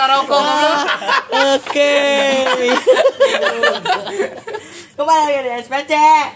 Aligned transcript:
minta 0.00 0.16
rokok 0.16 0.40
Oke. 1.60 1.92
Kembali 4.96 5.20
lagi 5.32 5.40
di 5.44 5.50
SPC. 5.64 5.92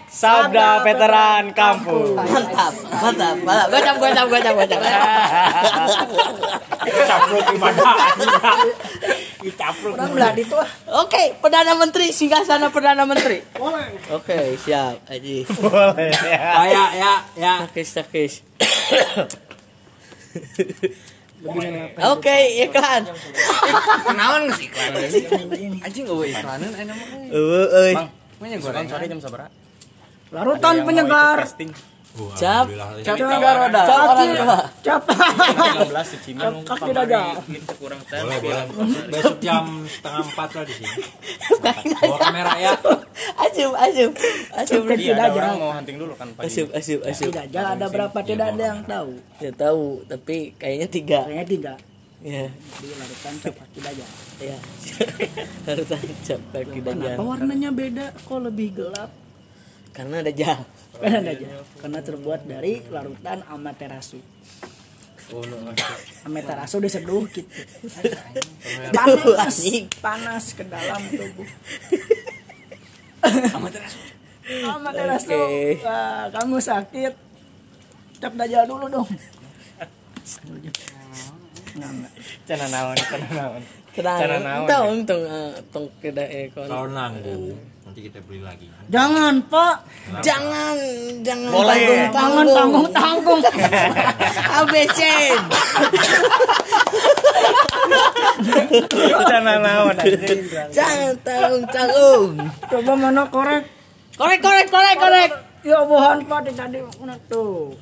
Sabda 0.08 0.84
veteran 0.84 1.52
kampus. 1.56 2.16
Mantap, 2.16 2.72
mantap, 2.92 3.36
mantap. 3.44 3.66
Gocap, 3.72 3.96
gocap, 4.00 4.26
gocap, 4.28 4.54
gocap. 4.56 4.80
Capruk 7.08 7.44
gimana? 7.52 7.80
Capruk. 9.60 9.96
Orang 9.96 10.12
belah 10.16 10.32
itu 10.36 10.56
ah. 10.56 10.68
Oke, 11.04 11.36
Perdana 11.40 11.76
Menteri, 11.76 12.08
singgah 12.12 12.44
sana 12.44 12.68
Perdana 12.68 13.04
Menteri. 13.08 13.40
Oke, 14.12 14.60
siap. 14.60 15.04
Aji. 15.08 15.44
Boleh 15.48 16.12
ya. 16.12 16.68
ya 16.68 16.84
ya 16.96 17.12
ya 17.36 17.52
Takis, 17.68 17.96
takis. 17.96 18.32
Oke, 22.14 22.36
iklan. 22.64 23.02
kenalan 24.08 24.40
nggak 24.48 24.56
sih 24.56 24.66
iklan 24.72 24.92
anjing 25.84 26.04
gue 26.08 26.26
iklanan 26.32 26.72
enak 26.72 26.96
mah 26.96 27.08
Eueuh 27.28 27.68
euy. 27.68 27.92
bang 27.92 28.08
punya 28.40 28.56
goreng 28.60 28.86
sorry 28.88 29.06
jam 29.08 29.20
Larutan 30.34 30.82
penyegar. 30.82 31.38
Cap. 32.14 32.70
cap 33.02 33.16
tiga 33.18 33.50
roda 33.58 33.82
tua. 33.90 34.58
Cap. 34.86 35.02
16 35.02 35.90
si 36.06 36.16
Ciman 36.22 36.62
Kaki 36.62 36.90
teh 36.94 37.06
Boleh, 38.22 38.38
boleh. 38.38 38.64
Besok 39.10 39.42
jam 39.42 39.82
setengah 39.82 40.22
empat 40.22 40.48
lah 40.54 40.62
di 40.62 40.74
sini. 40.78 41.02
Bawa 41.58 42.16
kamera 42.22 42.54
ya. 42.54 42.72
Asum, 43.34 43.74
asum. 43.74 44.10
Asum. 44.54 44.82
Kaki 44.86 45.10
ada 45.10 45.26
dagang. 45.26 45.58
orang 45.58 45.58
mau 45.58 45.70
hunting 45.74 45.96
dulu 45.98 46.14
kan 46.14 46.30
pagi. 46.38 46.46
Asum, 46.46 46.68
asum, 46.70 47.00
asum. 47.02 47.30
Tidak 47.34 47.50
ada 47.50 47.74
ada 47.74 47.86
berapa 47.90 48.18
tidak 48.22 48.46
ada 48.54 48.62
yang 48.62 48.80
tahu. 48.86 49.10
Ya 49.42 49.50
tahu, 49.50 50.06
tapi 50.06 50.54
kayaknya 50.54 50.86
tiga. 50.86 51.20
Kayaknya 51.26 51.46
tiga. 51.50 51.74
Ya, 52.24 52.48
Di 52.80 52.88
larutan 52.94 53.34
cap 53.42 53.54
kaki 53.58 53.78
dagang. 53.82 54.12
ya. 54.54 54.58
Harus 55.66 55.86
cap 56.22 56.40
kaki 56.54 56.78
dan 56.78 56.94
Kenapa 57.02 57.22
warnanya 57.26 57.74
beda? 57.74 58.06
Kok 58.22 58.38
lebih 58.48 58.68
gelap? 58.78 59.10
Karena 59.90 60.22
ada 60.22 60.30
jal. 60.30 60.62
Karena 61.00 61.30
aja. 61.34 61.46
Karena 61.80 62.00
terbuat 62.02 62.40
dari 62.46 62.82
larutan 62.90 63.42
amaterasu. 63.50 64.20
Amaterasu 66.28 66.76
diseduh 66.84 67.24
gitu. 67.32 67.48
Panas, 68.92 69.56
panas 69.98 70.44
ke 70.52 70.64
dalam 70.68 71.00
tubuh. 71.10 71.48
Amaterasu. 73.24 73.98
Oke. 75.32 75.80
Wah, 75.80 76.28
kamu 76.28 76.56
sakit. 76.60 77.14
Cap 78.20 78.32
dajal 78.36 78.68
dulu 78.68 78.86
dong. 78.92 79.08
Cana 82.44 82.66
naon, 82.70 82.94
cana 82.94 83.28
naon. 83.34 83.62
Cara 83.94 84.36
naon, 84.42 84.66
tong 84.66 84.98
tong 85.06 85.24
eh, 85.26 85.50
tong 85.70 85.86
keda 85.98 86.24
ekon. 86.26 86.66
Kalau 86.66 86.86
nanggung, 86.90 87.54
nanti 87.94 88.10
kita 88.10 88.18
beli 88.26 88.42
lagi. 88.42 88.66
Jangan, 88.90 89.38
Pak. 89.46 89.86
Jangan, 90.26 90.74
jangan 91.22 91.50
Boleh. 91.54 92.10
Tangan 92.10 92.46
tanggung 92.50 92.88
tanggung. 92.90 93.40
ABC. 94.50 95.00
Cana 99.30 99.54
naon. 99.62 99.94
Jangan 100.74 101.14
tanggung 101.22 101.64
tanggung. 101.78 102.30
Coba 102.66 102.92
mana 102.98 103.30
korek? 103.30 103.62
Korek, 104.18 104.42
korek, 104.42 104.66
korek, 104.74 104.96
korek. 104.98 105.30
Ya 105.62 105.78
bohan 105.86 106.26
Pak 106.26 106.50
di 106.50 106.52
tadi 106.58 106.82
tuh. 107.30 107.78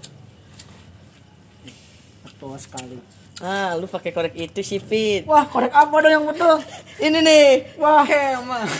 Betul 2.28 2.52
sekali. 2.60 3.00
Ah, 3.42 3.74
lu 3.74 3.90
pakai 3.90 4.14
korek 4.14 4.38
itu 4.38 4.62
sih, 4.62 4.78
Fit. 4.78 5.26
Wah, 5.26 5.42
korek 5.50 5.74
apa 5.74 5.90
dong 5.98 6.12
yang 6.14 6.24
betul? 6.30 6.62
Ini 7.02 7.18
nih. 7.18 7.74
Wah, 7.74 8.06
emang. 8.06 8.70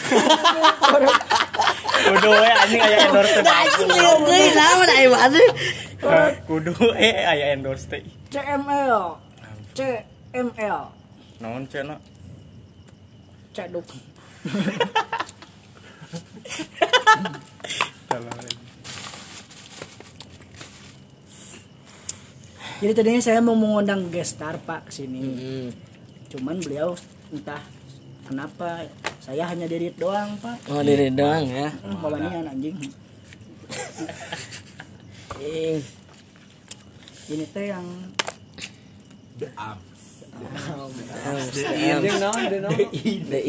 korek 0.78 1.10
Kudu 2.02 2.30
we 2.34 2.48
anjing 2.50 2.82
aya 2.82 2.98
endorse 3.06 3.38
teh. 3.42 3.52
Anjing 3.52 3.90
liur 3.90 4.18
deui 4.26 4.48
naon 4.54 4.90
ai 4.90 5.06
mah. 5.06 5.26
Kudu 6.46 6.74
eh 6.98 7.26
aya 7.26 7.54
endorse 7.54 7.86
teh. 7.86 8.02
CML. 8.30 9.18
CML. 9.74 10.78
Naon 11.38 11.62
cenah? 11.70 11.98
Ceduk. 13.54 13.86
Jadi 22.82 22.98
tadinya 22.98 23.22
saya 23.22 23.38
mau 23.38 23.54
mengundang 23.54 24.10
gestar 24.10 24.58
Pak 24.58 24.90
ke 24.90 25.06
sini. 25.06 25.22
Hmm. 25.22 25.70
Cuman 26.34 26.58
beliau 26.58 26.98
entah 27.30 27.62
kenapa 28.26 28.90
saya 29.22 29.46
hanya 29.46 29.70
dirit 29.70 29.94
doang 29.94 30.34
Pak. 30.42 30.66
Oh, 30.66 30.82
diri 30.82 31.14
doang 31.14 31.46
ya. 31.46 31.70
Hmm, 31.70 32.02
Bawanian 32.02 32.42
anjing. 32.42 32.74
Ing. 35.38 35.78
Ini 37.30 37.44
teh 37.54 37.70
yang 37.70 37.86
The. 39.38 39.46
Anjing 41.22 42.18
naon 42.18 42.42
de 42.50 42.58
naon? 42.66 42.82
The 43.30 43.40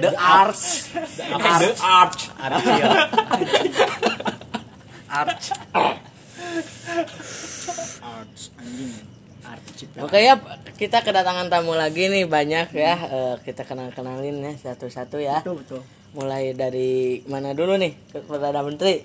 the 0.00 0.10
arts 0.16 0.88
The 0.96 1.28
Arch. 1.76 2.32
arts 5.12 5.52
arts 5.68 7.49
anjing. 8.56 9.10
Oke 10.04 10.20
ya, 10.20 10.36
kita 10.76 11.00
kedatangan 11.00 11.48
tamu 11.48 11.72
lagi 11.72 12.12
nih 12.12 12.28
banyak 12.28 12.70
ya. 12.76 12.94
Eh, 13.08 13.34
kita 13.42 13.64
kenal-kenalin 13.64 14.36
ya 14.44 14.52
satu-satu 14.56 15.16
ya. 15.18 15.40
Betul 15.40 15.64
betul. 15.64 15.80
Mulai 16.12 16.52
dari 16.52 17.24
mana 17.26 17.56
dulu 17.56 17.80
nih? 17.80 17.96
Ke 18.12 18.20
Perdana 18.24 18.60
Menteri. 18.60 19.00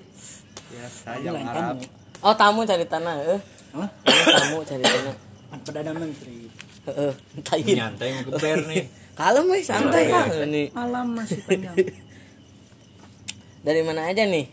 biasa 0.66 1.22
Ini 1.22 1.26
yang 1.30 1.36
Arab 1.46 1.78
tamu. 1.78 1.82
Oh, 2.26 2.34
tamu 2.34 2.60
cari 2.66 2.84
tanah, 2.84 3.14
eh. 3.22 3.40
Ini 3.72 3.86
tamu 4.34 4.58
cari 4.66 4.84
tanah. 4.84 5.14
Perdana 5.62 5.90
Menteri. 5.94 6.38
Heeh, 6.86 7.12
tain. 7.42 7.74
Nyantai 7.76 8.08
ngeber 8.20 8.58
nih. 8.70 8.84
Kalem 9.16 9.44
weh, 9.48 9.62
santai 9.64 10.12
kan. 10.12 10.28
Ini 10.28 10.62
Malam 10.76 11.16
masih 11.16 11.40
panjang. 11.48 11.76
dari 13.66 13.80
mana 13.82 14.06
aja 14.06 14.22
nih? 14.22 14.46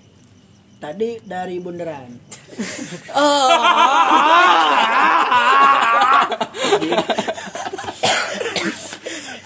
Tadi 0.84 1.16
dari 1.24 1.64
bundaran. 1.64 2.12
Oh. 3.16 3.50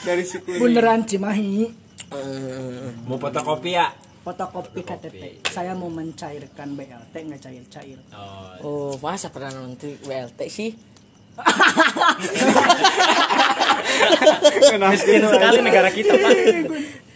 Dari 0.04 0.24
suku 0.28 0.60
Bundaran 0.60 1.08
Cimahi. 1.08 1.68
Eh, 2.08 2.88
Mau 3.08 3.16
fotokopi 3.16 3.76
ya? 3.76 3.92
Fotokopi 4.24 4.84
KTP. 4.84 5.40
Saya 5.48 5.72
mau 5.72 5.88
mencairkan 5.88 6.76
BLT 6.76 7.16
nggak 7.16 7.40
cair-cair. 7.40 8.00
Oh, 8.12 8.52
Oh, 8.64 8.92
masa 9.00 9.32
Perdana 9.32 9.64
Menteri 9.64 9.96
BLT 10.02 10.40
sih? 10.52 10.72
Miskin 14.92 15.22
sekali 15.22 15.60
negara 15.62 15.90
kita, 15.94 16.12
Pak. 16.18 16.32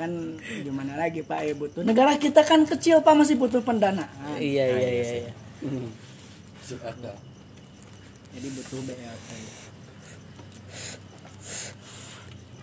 Kan 0.00 0.40
gimana 0.64 0.96
lagi 0.96 1.20
Pak 1.20 1.40
ya 1.44 1.52
butuh. 1.52 1.84
Negara 1.84 2.16
kita 2.16 2.40
kan 2.40 2.64
kecil 2.64 3.04
Pak 3.04 3.12
masih 3.20 3.36
butuh 3.36 3.60
pendanaan. 3.60 4.08
Iya, 4.40 4.64
iya, 4.80 4.88
iya, 4.96 5.12
iya. 5.28 5.32
Jadi 8.32 8.48
butuh 8.56 8.80
BLT. 8.88 9.28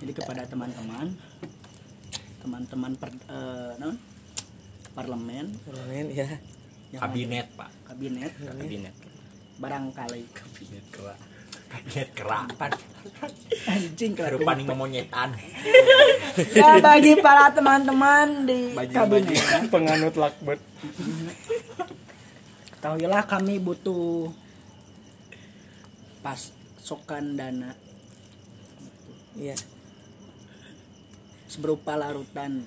Jadi 0.02 0.12
kepada 0.18 0.50
teman-teman, 0.50 1.14
teman-teman 2.42 2.92
per, 2.98 3.09
eh, 3.14 3.74
non? 3.81 3.98
parlemen, 4.98 5.54
Parlemen 5.62 6.09
ya. 6.09 6.25
yang 6.90 7.02
kabinet, 7.06 7.54
Pak. 7.54 7.69
kabinet, 7.86 8.34
Kabinet. 8.34 8.96
barangkali 9.62 10.25
Kabinet 10.34 10.86
kerak. 10.90 11.37
Kabinet 11.67 12.09
kerapan. 12.13 12.71
anjing 13.68 14.13
kelakuan. 14.13 14.45
paling 14.45 14.68
memonyetan. 14.68 15.30
Ya 16.53 16.80
bagi 16.80 17.19
para 17.19 17.51
teman-teman 17.51 18.45
di 18.45 18.71
kabinet, 18.88 19.68
Penganut 19.68 20.15
lakbet. 20.15 20.59
ketahuilah 22.71 23.25
kami 23.25 23.57
butuh 23.57 24.31
pasokan 26.21 27.36
dana 27.36 27.74
Iya. 29.33 29.57
berupa 31.57 31.95
larutan 31.95 32.62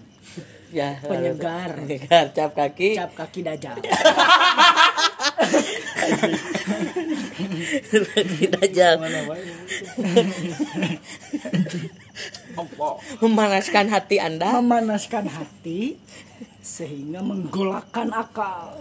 Ya, 0.70 0.98
Penyegar. 1.00 1.78
penyegar 1.78 2.30
cap 2.30 2.54
kaki. 2.54 2.94
cap 2.94 3.10
kaki 3.12 3.40
dajal. 3.40 3.78
Jauh. 8.70 8.98
Memanaskan 13.20 13.86
hati 13.88 14.16
Anda. 14.20 14.60
Memanaskan 14.60 15.24
hati 15.30 15.96
sehingga 16.60 17.24
menggolakkan 17.24 18.12
akal. 18.12 18.76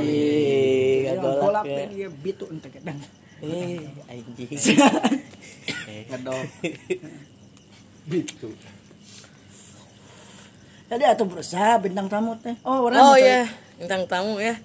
Ih, 0.00 1.08
Yang 1.08 1.40
golak 1.40 1.64
ya. 1.64 1.84
dia 1.88 2.08
bitu 2.12 2.44
ente 2.52 2.68
kadang. 2.68 3.00
Eh, 3.40 3.80
anjing. 4.08 4.48
ngedok 6.04 6.44
Gitu. 8.04 8.48
Jadi 10.84 11.04
atau 11.08 11.24
berusaha 11.24 11.80
bintang 11.80 12.12
tamu 12.12 12.36
teh. 12.36 12.52
Oh, 12.60 12.84
orang 12.86 13.00
Oh 13.00 13.16
ya, 13.16 13.48
bintang 13.80 14.04
tamu 14.04 14.36
ya. 14.36 14.60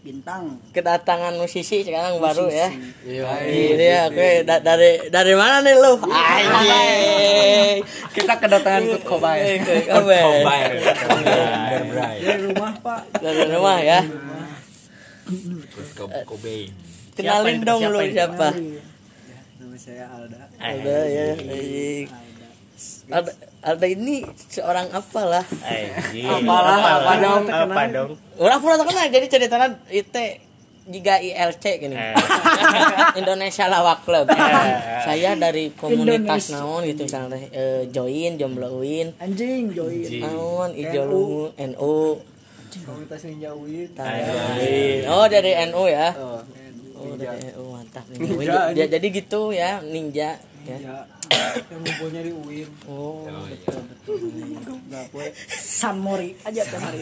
Bintang. 0.00 0.56
Kedatangan 0.72 1.36
musisi 1.36 1.84
sekarang 1.84 2.16
baru 2.18 2.48
ya. 2.48 2.72
iya 3.04 3.28
Ini 3.44 3.84
ya, 3.84 4.00
oke 4.08 4.48
da- 4.48 4.64
dari 4.64 5.12
dari 5.12 5.34
mana 5.36 5.60
nih 5.60 5.76
lu? 5.76 5.92
Anjing. 6.00 7.84
kita 8.16 8.40
kedatangan 8.40 8.80
Kurt 8.88 9.04
Cobain 9.04 9.60
Kabe. 9.60 9.84
Cobain. 9.84 10.80
Dari 12.16 12.40
rumah, 12.48 12.72
Pak. 12.80 13.00
Dari 13.20 13.44
rumah 13.46 13.76
ya. 13.78 14.00
Kurt 15.68 15.90
Cobain. 16.24 16.72
Kenalin 17.12 17.60
dong 17.60 17.80
lu 17.84 18.00
siapa? 18.08 18.56
nama 18.56 19.76
saya 19.76 20.08
Alda 20.08 20.48
Ada 20.56 20.98
ya. 21.04 21.26
anjing. 21.36 22.08
Ada 23.60 23.76
ada 23.76 23.86
ini 23.92 24.24
seorang 24.48 24.88
apalah. 24.88 25.44
apalah 25.44 26.76
apa 26.96 27.12
dong 27.20 27.44
Apa 27.44 27.82
dong? 27.92 28.10
Orang 28.40 28.58
pernah 28.64 28.84
kenal 28.88 29.06
jadi 29.12 29.26
ceritanya 29.28 29.68
itu 29.92 30.16
jika 30.88 31.20
ILC 31.20 31.64
gini. 31.76 31.92
Eh. 31.94 32.16
Indonesia 33.20 33.68
Lawak 33.68 34.08
Club. 34.08 34.26
Saya 35.04 35.36
dari 35.36 35.70
komunitas 35.76 36.50
Indonesia. 36.50 36.56
naon 36.56 36.82
gitu 36.88 37.04
misalnya 37.04 37.36
eh, 37.52 37.82
join, 37.92 38.40
jombloin, 38.40 39.12
Anjing, 39.20 39.70
join. 39.76 40.08
naon 40.18 40.72
ijo 40.72 41.02
NU. 41.54 41.98
komunitas 42.86 43.26
ninja 43.26 43.50
Win 43.52 43.90
Join. 43.92 45.00
Oh 45.10 45.26
dari 45.28 45.52
NU 45.68 45.84
ya. 45.84 46.08
oh 46.16 46.40
Oh 47.00 47.16
dari 47.16 47.48
NU 47.48 47.64
mantap 47.70 48.04
ninja. 48.08 48.70
Ja- 48.70 48.88
Jadi 48.90 49.06
gitu 49.10 49.50
ya 49.50 49.80
ninja 49.80 50.36
ya. 50.62 50.76
ya 50.76 50.96
yang 51.72 51.80
ngumpulnya 51.80 52.20
di 52.20 52.32
Uin 52.34 52.68
Oh. 52.84 53.24
nggak 54.84 55.04
boleh 55.08 55.32
San 55.48 55.96
Mori 55.98 56.36
aja 56.42 56.60
teh 56.62 56.76
hari. 56.76 57.00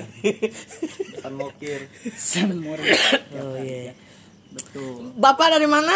kan 1.18 1.32
mokir 1.32 1.90
San 2.14 2.54
Mori. 2.56 2.86
Oh 3.34 3.56
iya. 3.56 3.90
betul 4.48 5.10
Bapak 5.14 5.52
dari 5.52 5.66
mana? 5.66 5.94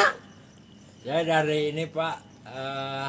Ya 1.02 1.22
dari 1.22 1.70
ini 1.70 1.84
Pak 1.84 2.16
eh, 2.44 3.08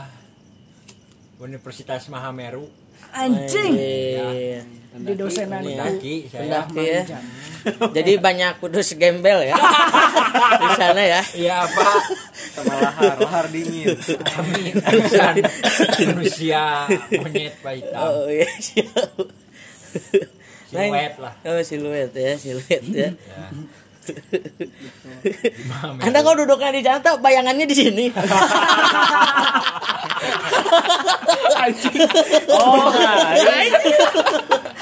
Universitas 1.39 2.07
Mahameru. 2.07 2.65
Anjing. 3.11 3.73
Iya. 3.75 4.61
Di 4.95 5.13
dosenan 5.13 5.61
itu. 5.61 5.73
Pendaki 5.73 6.15
saya. 6.25 6.63
Pendaki 6.63 6.81
ya. 6.81 7.03
Jadi 7.95 8.19
banyak 8.19 8.59
kudus 8.59 8.93
gembel 8.99 9.47
ya. 9.47 9.55
Di 10.61 10.67
sana 10.75 11.01
ya. 11.01 11.21
Iya 11.33 11.57
Pak. 11.67 11.95
sama 12.53 12.73
lahar 12.77 13.17
lahar 13.17 13.45
dingin 13.49 13.97
urusan 13.97 15.35
manusia 16.05 16.85
monyet 17.17 17.55
Pak 17.63 17.73
hitam. 17.79 18.03
Oh 18.03 18.27
iya. 18.29 18.45
Siluet 20.69 21.15
lah. 21.17 21.33
Oh 21.47 21.61
siluet 21.65 22.11
ya, 22.13 22.35
siluet 22.37 22.83
ya. 22.91 23.09
Ya. 23.15 23.43
Anda 26.03 26.19
kok 26.19 26.35
duduknya 26.35 26.75
di 26.75 26.83
jantan, 26.83 27.23
bayangannya 27.23 27.63
di 27.63 27.75
sini. 27.75 28.05
Oh, 32.53 32.91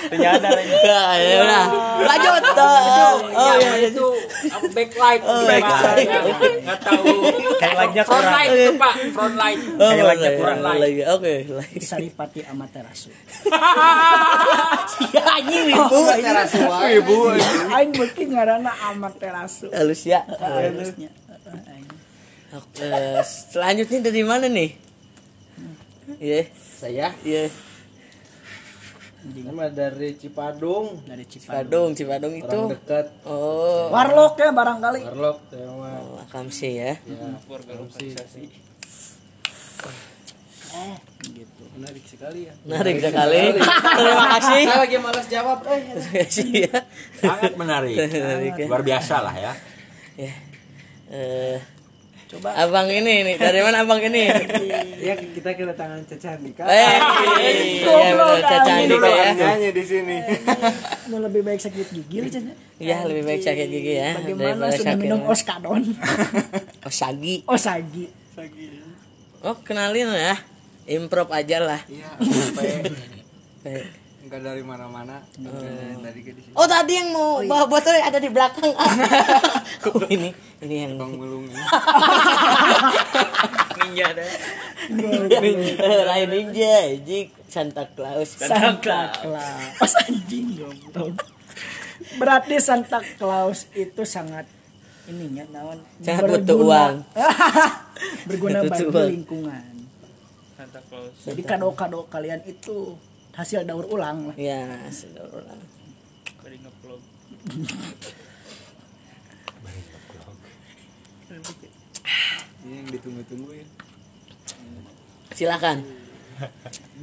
ternyata 0.10 0.48
Ya, 0.82 1.02
ya 1.20 1.38
udah. 1.46 1.66
Lanjut. 2.02 2.44
Oh, 2.58 3.16
iya 3.30 3.54
iya. 3.60 3.90
itu 3.92 4.08
backlight. 4.74 5.22
Oh, 5.22 5.46
Pak. 5.46 5.62
backlight. 5.62 6.08
Ya, 6.08 6.22
Nggak 6.66 6.80
tahu. 6.82 7.06
Front 7.62 8.08
kurang. 8.10 8.34
light 8.34 8.52
itu 8.56 8.74
Pak, 8.78 8.94
front 9.14 9.36
light. 9.38 9.60
Oh, 9.78 9.92
iya, 9.98 10.32
kurang. 10.40 10.60
lagi. 10.64 11.02
Oke. 11.06 11.34
Saripati 11.82 12.42
Amaterasu. 12.50 13.10
Ya 15.12 15.24
anjing 15.38 15.64
ibu. 15.70 16.00
ibu 17.02 17.18
Aing 17.72 17.92
beuki 17.94 18.24
ngaranna 18.32 18.72
Amaterasu. 18.90 19.70
Halus 19.70 20.06
ya. 20.08 20.26
Halusnya. 20.26 21.10
Oke, 22.52 22.92
selanjutnya 23.24 24.12
dari 24.12 24.24
mana 24.28 24.52
nih? 24.52 24.76
Iya, 26.20 26.52
saya 26.52 27.16
iya. 27.24 27.48
Sama 29.22 29.70
dari 29.70 30.10
Cipadung 30.16 31.06
Dari 31.06 31.24
Cipadung. 31.24 31.94
Cipadung, 31.94 32.34
Cipadung 32.34 32.34
itu. 32.34 32.50
orang 32.50 32.74
dekat 32.74 33.06
Oh, 33.24 33.90
Warlock 33.90 34.34
ya 34.36 34.50
barangkali. 34.50 35.00
Warlock 35.06 35.38
saya 35.48 35.70
mah 35.72 35.94
oh, 36.02 36.26
Kamsi 36.28 36.70
ya. 36.74 36.94
organisasi 37.48 38.44
Eh, 40.72 40.96
gitu. 41.36 41.64
menarik 41.76 42.00
sekali 42.02 42.48
ya 42.48 42.54
Menarik 42.64 42.98
sekali. 42.98 43.42
Terima 44.00 44.26
kasih. 44.32 44.62
saya 44.64 44.80
lagi 44.80 44.98
malas 44.98 45.28
jawab 45.28 45.60
eh 45.68 45.80
Terima 45.84 46.12
kasih 46.18 46.48
ya. 46.64 46.80
Sangat 47.20 47.54
menarik. 47.56 47.96
Menarik 48.00 48.54
ya. 48.56 48.68
Luar 48.72 48.82
biasa 48.82 49.16
lah 49.20 49.36
ya. 49.36 49.54
Ya. 50.16 50.34
Eh, 51.12 51.60
Coba 52.32 52.56
abang 52.56 52.88
ini 52.88 53.28
nih, 53.28 53.36
dari 53.36 53.60
mana 53.60 53.84
abang 53.84 54.00
ini? 54.00 54.24
ya 55.08 55.20
kita 55.20 55.52
kedatangan 55.52 56.00
Caca 56.08 56.30
Andika 56.32 56.64
Eh, 56.64 56.96
iya 57.76 58.16
benar 58.16 58.40
Caca 58.40 58.72
Andika 58.78 59.10
ya. 59.10 59.26
nyanyi 59.36 59.70
di 59.76 59.84
sini 59.84 60.18
nu 61.06 61.20
lebih 61.20 61.44
baik 61.44 61.60
sakit 61.60 61.92
gigi 61.92 62.18
lah, 62.24 62.30
Chan. 62.32 62.44
Iya, 62.80 62.98
lebih 63.04 63.28
baik 63.28 63.44
sakit 63.44 63.68
gigi 63.68 63.94
ya. 64.00 64.16
Bagaimana 64.16 64.48
daripada 64.48 64.72
sudah 64.72 64.96
sakit 64.96 65.04
minum 65.04 65.20
mah. 65.20 65.34
oskadon? 65.36 65.82
Osagi. 66.88 67.36
Osagi. 67.44 68.08
Oh, 69.44 69.60
kenalin 69.60 70.08
ya. 70.08 70.40
Improv 70.88 71.28
aja 71.30 71.60
lah. 71.60 71.82
iya 71.86 72.16
Eh. 73.62 74.01
Enggak 74.32 74.48
dari 74.48 74.64
mana-mana 74.64 75.20
dari 75.36 75.92
dari 76.00 76.20
ke 76.24 76.32
di 76.32 76.40
sini 76.40 76.56
Oh 76.56 76.64
tadi 76.64 76.96
yang 76.96 77.12
mau 77.12 77.44
bawa 77.44 77.68
botol 77.68 78.00
ada 78.00 78.16
di 78.16 78.32
belakang. 78.32 78.72
Oh, 79.92 80.08
ini 80.08 80.32
ini 80.64 80.76
yang 80.88 80.96
bang 80.96 81.12
mulung 81.20 81.52
ini 81.52 81.58
ninja 83.82 84.08
deh. 84.16 84.32
Lain 86.08 86.28
ninja, 86.32 86.96
jik 87.04 87.36
Santa 87.52 87.84
Claus. 87.92 88.40
Santa 88.40 89.12
Claus. 89.20 89.92
Anjing 90.08 90.56
goblok. 90.56 91.28
Berarti 92.16 92.56
Santa 92.64 93.04
Claus 93.20 93.68
itu 93.76 94.08
sangat 94.08 94.48
ininya 95.12 95.44
naon 95.52 95.84
Sangat 96.00 96.40
butuh 96.40 96.58
uang. 96.72 96.96
berguna 98.32 98.64
bagi 98.64 98.86
lingkungan. 99.18 99.64
Jadi 101.26 101.42
kado-kado 101.44 102.08
kalian 102.08 102.40
itu 102.48 102.96
hasil 103.42 103.66
daur 103.66 103.90
ulang 103.90 104.30
lah. 104.30 104.36
Ya, 104.38 104.86
sudah 104.94 105.26
ulang. 105.34 105.62
ini 112.62 112.74
yang 112.78 112.88
ditunggu-tungguin 112.94 113.66
Silakan. 115.34 115.82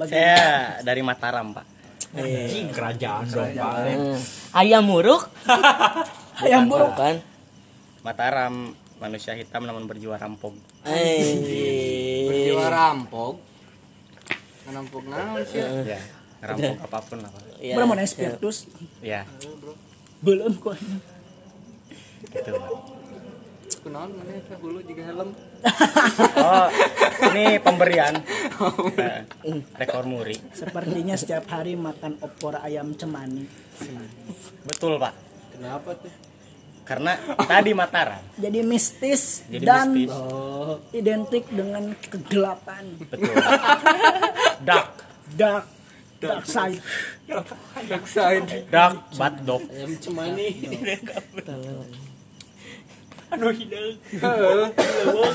Saya 0.07 0.79
dari 0.87 1.03
Mataram, 1.03 1.51
Pak. 1.51 1.67
Anjing 2.15 2.71
kerajaan 2.71 3.27
dong 3.27 3.51
Pak. 3.59 3.75
Hmm. 3.91 4.19
Ayam 4.55 4.87
muruk? 4.87 5.27
Ayam 6.45 6.71
buruk. 6.71 6.95
Bukan. 6.95 7.17
Mataram 8.07 8.79
manusia 9.03 9.35
hitam 9.35 9.67
namun 9.67 9.91
berjiwa 9.91 10.15
rampok. 10.15 10.55
Eh. 10.87 12.31
berjiwa 12.31 12.67
rampok 12.71 13.49
ngerampok 14.69 15.03
naon 15.09 15.41
sih 15.49 15.65
Ya, 15.65 15.97
rampok 16.41 16.79
apa 16.81 16.99
pun 17.03 17.19
lah, 17.19 17.31
Pak. 17.31 17.43
Ya, 17.59 17.75
Belum 17.75 17.91
ada 17.91 18.05
spiritus. 18.05 18.57
Ya, 19.01 19.23
Belum 20.19 20.53
kok. 20.55 20.79
gitu, 22.25 22.51
Pak. 22.53 22.71
kunaon 23.79 24.11
mana 24.11 24.35
teh 24.43 24.59
hulu 24.59 24.83
juga 24.83 25.07
helm 25.07 25.31
Oh, 26.37 26.69
ini 27.31 27.59
pemberian. 27.59 28.15
Nah, 28.93 29.23
rekor 29.77 30.03
muri. 30.03 30.35
Sepertinya 30.51 31.15
setiap 31.15 31.47
hari 31.49 31.73
makan 31.73 32.19
opor 32.19 32.59
ayam 32.59 32.93
cemani. 32.93 33.47
Betul, 34.65 34.99
Pak. 34.99 35.15
kenapa 35.53 35.95
tuh 35.95 36.11
Karena 36.83 37.13
tadi 37.39 37.71
Mataram. 37.71 38.23
Jadi 38.35 38.61
mistis 38.63 39.45
Jadi 39.45 39.61
dan 39.63 39.93
mistis. 39.93 40.17
identik 40.93 41.45
dengan 41.47 41.85
kegelapan. 42.01 42.85
Betul. 42.99 43.35
Dark. 44.61 44.91
Dark. 45.31 45.67
Dark 46.19 46.45
side. 46.45 46.83
dark 47.29 48.05
side 48.05 48.67
Dark 48.69 48.97
but 49.15 49.35
dog. 49.45 49.63
ayam 49.71 49.93
cemani 49.97 50.49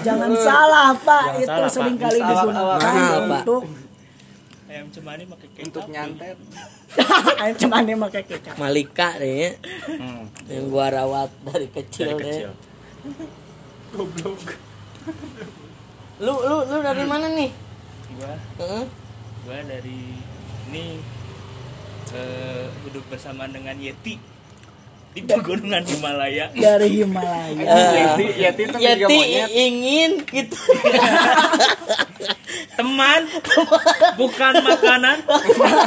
Jangan 0.04 0.32
salah 0.36 0.90
Pak, 0.98 1.24
itu 1.38 1.46
salah, 1.46 1.62
Pak. 1.62 1.70
sering 1.72 1.96
kali 1.96 2.18
Salah, 2.18 2.36
digunakan 2.36 2.80
salah, 2.82 3.30
Pak. 3.30 3.44
untuk 3.44 3.64
untuk 5.64 5.86
nyantet 5.88 6.38
ayam 7.40 7.56
cemani 7.56 7.92
pakai 7.96 8.24
kecap. 8.26 8.56
Malika 8.58 9.10
ya. 9.18 9.54
Hmm, 9.88 10.28
Yang 10.50 10.66
gua 10.68 10.86
rawat 10.90 11.30
dari 11.44 11.68
kecil, 11.70 12.08
dari 12.10 12.20
kecil. 12.20 12.50
deh. 12.50 12.56
Lu 16.20 16.34
lu 16.36 16.56
lu 16.64 16.78
dari 16.80 17.06
mana 17.06 17.28
nih? 17.30 17.52
gua 18.14 18.34
Heeh. 18.58 18.86
gua 19.44 19.58
dari 19.64 20.00
ini 20.72 21.02
eh, 22.14 22.66
hidup 22.86 23.04
bersama 23.10 23.50
dengan 23.50 23.76
Yeti 23.76 24.34
di 25.14 25.22
pegunungan 25.22 25.86
Himalaya. 25.86 26.50
Dari 26.50 26.90
Himalaya. 26.90 27.54
Yeti, 27.94 28.26
Yeti 28.34 28.62
itu 28.66 28.78
Yeti 28.82 29.18
monyet. 29.22 29.50
ingin 29.54 30.12
gitu. 30.26 30.58
Teman 32.78 33.22
bukan 34.18 34.54
makanan. 34.66 35.22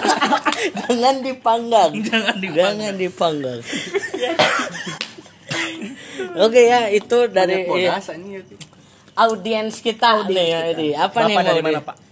Jangan 0.86 1.16
dipanggang. 1.26 1.90
Jangan 2.06 2.36
dipanggang. 2.38 2.78
Jangan 2.78 2.94
dipanggang. 2.94 3.60
Oke 6.38 6.60
ya 6.70 6.86
itu 6.94 7.18
dari 7.26 7.66
Yeti. 7.66 8.54
audiens 9.16 9.80
kita 9.82 10.28
nih 10.28 10.46
ya 10.52 10.60
ini 10.76 10.92
apa 10.92 11.24
nih 11.24 11.40
Bapak 11.40 11.48
dari 11.48 11.60
mau 11.64 11.72
mana 11.72 11.80
pak 11.80 12.05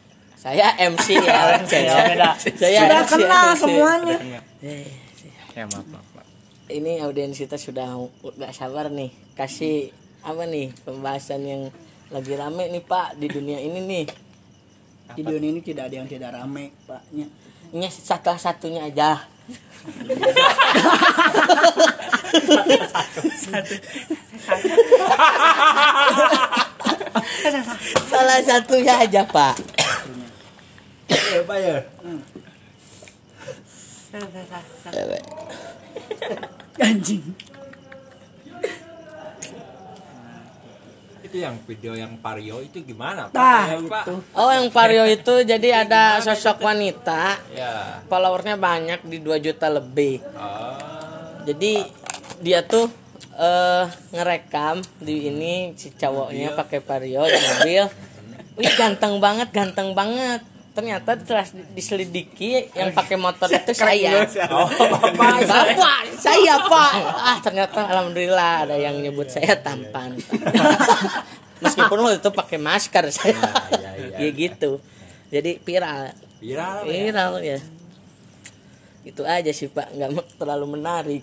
saya 0.45 0.77
MC 0.77 1.25
ya. 1.25 1.57
Saya 1.73 2.13
beda. 2.13 2.37
saya 2.37 2.79
sudah 2.85 3.01
MC. 3.01 3.13
kenal 3.17 3.47
semuanya. 3.57 4.17
ya 5.57 5.65
maaf 5.73 5.87
maaf 5.89 6.07
pak 6.13 6.27
ini 6.69 7.01
audiens 7.01 7.37
kita 7.41 7.57
sudah 7.57 7.97
nggak 8.21 8.53
sabar 8.53 8.93
nih. 8.93 9.09
Kasih 9.33 9.89
apa 10.21 10.45
nih 10.45 10.73
pembahasan 10.85 11.45
yang 11.45 11.63
lagi 12.13 12.37
rame 12.37 12.69
nih 12.69 12.85
pak 12.85 13.17
di 13.17 13.29
dunia 13.33 13.57
ini 13.57 13.81
nih. 13.89 14.05
Di 15.17 15.23
dunia 15.25 15.49
ini 15.49 15.65
tidak 15.65 15.89
ada 15.89 15.97
yang 16.05 16.09
tidak 16.13 16.37
rame 16.37 16.77
paknya. 16.85 17.25
Ini 17.73 17.89
salah 17.89 18.37
satunya 18.37 18.85
aja. 18.85 19.25
Salah 28.09 28.41
satunya 28.41 28.95
aja 29.05 29.23
pak 29.29 29.55
Ya, 31.07 31.41
Pak 31.43 31.59
ya. 31.59 31.79
anjing 36.77 37.23
Itu 41.21 41.37
yang 41.37 41.59
video 41.65 41.93
yang 41.93 42.15
Vario 42.17 42.63
itu 42.63 42.79
gimana? 42.81 43.27
Pak? 43.27 43.65
Ya, 43.67 43.75
itu. 43.77 44.15
oh 44.33 44.51
yang 44.51 44.69
vario 44.71 45.03
itu 45.05 45.35
jadi 45.43 45.83
ada 45.83 46.21
sosok 46.21 46.63
wanita 46.63 47.43
Ya. 47.51 47.99
followernya 48.07 48.55
banyak 48.55 49.03
di 49.03 49.19
2 49.19 49.39
juta 49.41 49.67
lebih 49.69 50.23
Oh. 50.33 51.43
jadi 51.43 51.91
dia 52.39 52.63
tuh 52.63 52.87
eh 53.35 53.85
ngerekam 54.11 54.79
di 55.01 55.27
ini 55.27 55.55
si 55.75 55.91
cowoknya 55.91 56.55
pakai 56.55 56.79
vario 56.79 57.27
di 57.27 57.35
mobil 57.41 57.83
wih 58.55 58.73
ganteng 58.79 59.19
banget 59.19 59.51
ganteng 59.51 59.91
banget 59.91 60.39
ternyata 60.75 61.15
setelah 61.15 61.47
diselidiki 61.71 62.75
yang 62.75 62.91
pakai 62.91 63.15
motor 63.15 63.47
itu 63.47 63.71
saya. 63.71 64.27
Oh, 64.51 64.67
Bapak. 65.15 65.39
saya. 66.19 66.55
Pak. 66.67 66.93
Ah 67.15 67.39
ternyata 67.39 67.87
alhamdulillah 67.87 68.67
ada 68.67 68.75
yang 68.75 68.99
nyebut 68.99 69.31
saya 69.31 69.55
tampan. 69.55 70.19
meskipun 71.65 71.99
waktu 72.03 72.19
itu 72.19 72.31
pakai 72.35 72.59
masker 72.59 73.05
saya 73.15 73.39
ya, 73.83 73.91
ya 74.19 74.19
ya. 74.19 74.31
gitu. 74.35 74.83
Jadi 75.31 75.63
viral. 75.63 76.11
Viral 76.43 76.77
ya. 76.83 76.91
viral 76.91 77.33
ya. 77.39 77.59
Itu 79.07 79.23
aja 79.23 79.55
sih 79.55 79.71
pak. 79.71 79.95
Nggak 79.95 80.43
terlalu 80.43 80.75
menarik. 80.75 81.23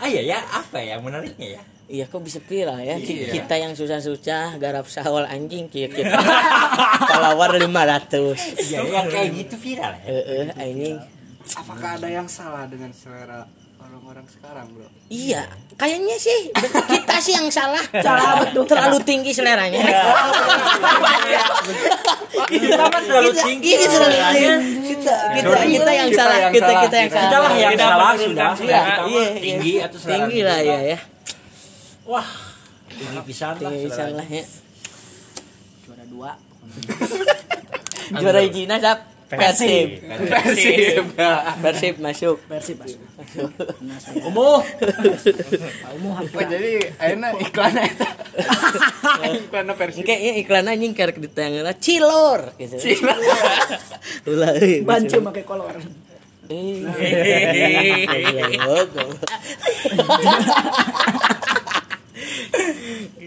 Ah 0.00 0.08
iya 0.08 0.22
ya, 0.24 0.38
apa 0.48 0.80
ya? 0.80 0.96
Menariknya 0.96 1.60
ya? 1.60 1.62
Iya 1.90 2.06
kok 2.06 2.20
bisa 2.20 2.38
viral 2.40 2.78
ya 2.78 2.94
Ki- 2.96 3.18
Iya. 3.20 3.32
kita 3.34 3.54
yang 3.56 3.74
susah-susah 3.74 4.56
garap 4.56 4.86
sahol 4.86 5.26
anjing 5.26 5.66
kia 5.66 5.88
kita 5.88 6.14
follower 7.10 7.58
500 7.58 7.66
Iya, 8.62 8.78
yang 8.86 9.06
kayak 9.06 9.28
gitu 9.36 9.54
viral 9.58 9.92
ya. 9.96 10.04
Heeh, 10.08 10.44
anjing 10.54 10.96
Apakah 11.50 11.98
ada 11.98 12.06
yang 12.06 12.24
salah 12.24 12.62
dengan 12.64 12.92
selera 12.92 13.42
orang-orang 13.80 14.22
sekarang, 14.24 14.70
Bro? 14.70 14.86
iya 15.08 15.42
kayaknya 15.74 16.14
sih 16.14 16.52
kita 16.86 17.16
sih 17.18 17.34
yang 17.34 17.50
salah 17.50 17.82
salah 18.06 18.38
betul 18.40 18.62
terlalu 18.64 19.02
tinggi 19.02 19.32
seleranya 19.32 19.82
Kita 22.40 22.82
mah 22.82 23.00
terlalu 23.00 23.30
tinggi. 23.32 23.72
Tinggi. 23.74 23.86
kita 24.86 25.14
kita 25.32 25.60
kita 25.64 25.90
yang 25.90 26.08
Kita 26.08 26.18
salah 26.20 26.36
yang 26.38 26.52
kita 26.52 26.66
salah. 26.66 26.82
kita 26.82 26.96
yang 26.96 27.10
Kita 27.10 27.20
salah 27.20 27.40
lah 27.40 27.54
yang 27.56 27.74
salah 27.76 28.10
sudah. 28.14 28.50
Kita 28.54 29.02
iya, 29.06 29.26
tinggi 29.36 29.72
atau 29.80 29.98
selera 29.98 30.12
tinggi 30.16 30.36
kita. 30.36 30.48
lah 30.48 30.58
ya 30.60 30.78
ya 30.84 30.98
Wah, 32.10 32.26
tinggi 32.90 33.22
pisan 33.22 33.54
lah. 33.62 33.70
tinggi 33.70 33.86
bisa 33.86 34.02
selera. 34.02 34.18
lah 34.18 34.26
ya. 34.26 34.44
Juara 35.86 36.04
dua 36.10 36.30
juara 38.18 38.40
Cina 38.50 38.76
sap. 38.82 38.98
Persib. 39.30 40.02
Persib. 40.26 41.06
Persib. 41.62 41.94
Masuk. 42.02 42.42
Versi 42.50 42.74
pas 42.74 42.90
Umuh. 44.26 44.58
kamu 44.58 46.08
Oh, 46.10 46.46
jadi 46.50 46.90
ayeuna 46.98 47.30
iklan 47.38 47.78
eta. 47.78 48.10
Iklan 49.46 49.70
Persib. 49.78 50.02
kayaknya 50.02 50.32
iklan 50.42 50.66
anjing 50.66 50.98
karek 50.98 51.22
ditayangin 51.22 51.62
cilor. 51.78 52.58
Gitu 52.58 52.74
ulah 54.26 54.50
euy 54.58 54.82
bancu 54.82 55.22
pakai 55.22 55.46
kolor. 55.46 55.78
Eh, 56.50 56.82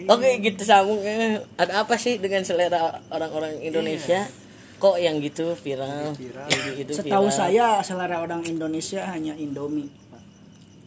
Oke 0.05 0.29
gitu 0.39 0.63
sambung 0.63 0.99
Eh, 1.01 1.39
ada 1.55 1.81
apa 1.81 1.95
sih 1.95 2.17
dengan 2.17 2.43
selera 2.43 2.99
orang-orang 3.09 3.59
Indonesia? 3.59 4.27
Kok 4.75 4.99
yang 4.99 5.23
gitu 5.23 5.55
viral, 5.55 6.11
Yang 6.51 6.63
gitu 6.83 6.91
setahu 6.99 7.31
viral? 7.31 7.37
saya 7.39 7.79
selera 7.79 8.19
orang 8.19 8.43
Indonesia 8.43 8.99
hanya 9.07 9.31
Indomie. 9.33 9.87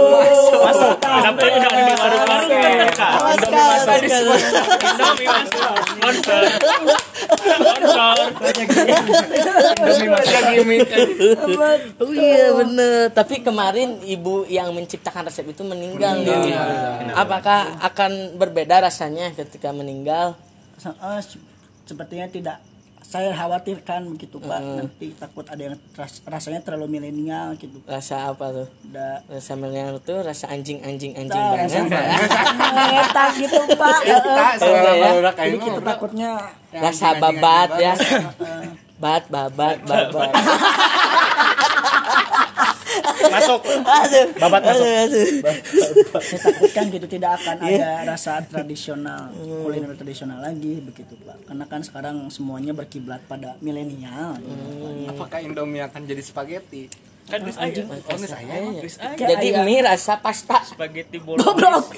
Masuk 0.61 0.97
kenapa 0.99 1.41
udah 1.45 1.71
di 1.71 1.93
warung-warung 1.95 2.51
kan 2.51 2.73
mereka 2.75 3.09
Masuk, 3.21 3.53
masuk. 3.53 4.41
Indomie 4.81 5.29
masuk 5.29 5.77
sponsor 5.85 6.43
sponsor 7.61 8.17
Oh 11.99 12.11
iya 12.11 12.49
bener. 12.55 13.11
Tapi 13.11 13.41
kemarin 13.41 14.01
ibu 14.03 14.45
yang 14.47 14.71
menciptakan 14.71 15.25
resep 15.25 15.47
itu 15.47 15.63
meninggal 15.63 16.17
nih 16.19 16.57
Apakah 17.15 17.61
akan 17.83 18.11
berbeda 18.35 18.81
rasanya 18.81 19.31
ketika 19.33 19.71
meninggal? 19.71 20.35
Eh, 20.81 21.21
se- 21.21 21.43
sepertinya 21.85 22.27
tidak 22.27 22.57
saya 23.11 23.35
khawatirkan 23.35 24.07
begitu 24.09 24.39
pak. 24.39 24.63
Nanti 24.63 25.11
takut 25.13 25.43
ada 25.45 25.59
yang 25.61 25.75
ras- 25.93 26.23
rasanya 26.23 26.63
terlalu 26.63 26.87
milenial 26.93 27.59
gitu. 27.59 27.83
Rasa 27.83 28.31
apa 28.31 28.55
tuh? 28.55 28.69
udah 28.87 29.27
Rasa 29.27 29.53
milenial 29.55 29.99
tuh 29.99 30.23
rasa 30.23 30.47
anjing-anjing-anjing 30.49 31.27
Nah, 31.35 31.59
banget. 31.59 31.91
rasanya 31.91 31.99
ngetak 32.95 33.31
gitu 33.37 33.59
pak. 33.75 33.99
Eta 34.07 34.47
selera 34.57 34.93
ya. 34.93 35.03
barudak 35.05 35.35
jadi 35.37 35.59
kita 35.59 35.81
takutnya 35.83 36.31
Rasa 36.71 37.09
babat 37.17 37.69
ya. 37.77 37.95
Bat, 38.97 39.25
babat, 39.27 39.77
babat 39.83 40.31
masuk. 43.31 43.61
Aduh, 43.65 44.27
Babat 44.37 44.63
masuk. 44.67 44.87
aduh. 44.87 45.27
saya 46.21 46.39
takutkan 46.51 46.85
gitu 46.91 47.07
tidak 47.07 47.31
akan 47.41 47.57
ada 47.63 47.91
rasa 48.05 48.43
tradisional 48.45 49.31
kuliner 49.37 49.95
tradisional 49.95 50.39
lagi 50.43 50.83
begitu 50.83 51.15
pak. 51.23 51.47
Karena 51.47 51.65
kan 51.71 51.81
sekarang 51.87 52.17
semuanya 52.29 52.75
berkiblat 52.75 53.23
pada 53.31 53.55
milenial. 53.63 54.39
Apakah 55.09 55.39
Indomie 55.41 55.83
akan 55.85 56.03
jadi 56.05 56.23
spaghetti? 56.23 57.11
kan 57.31 57.47
Oh, 57.47 58.19
Jadi 59.15 59.49
mie 59.63 59.87
rasa 59.87 60.19
pasta. 60.19 60.67
Spaghetti 60.67 61.23
bolognese 61.23 61.95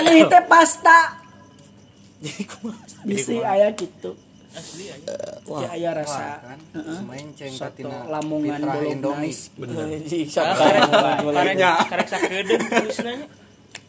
ini 0.00 0.24
teh 0.24 0.42
pasta. 0.48 1.20
Bisa 3.04 3.44
ayah 3.44 3.68
gitu 3.76 4.16
asli 4.54 4.84
aya 4.88 4.98
Jadi 5.44 5.66
ayah 5.76 5.92
rasa 5.92 6.16
Wah, 6.16 6.36
kan. 6.40 6.58
Semain 6.72 7.26
ceng 7.34 7.54
katina 7.54 7.96
lamongan 8.08 8.60
Pitra 8.62 8.80
Indomie. 8.86 9.34
bolognese 9.58 10.20
karek 10.30 11.56
karek 11.90 12.08
sakedeung 12.08 12.64
tulisna 12.64 13.14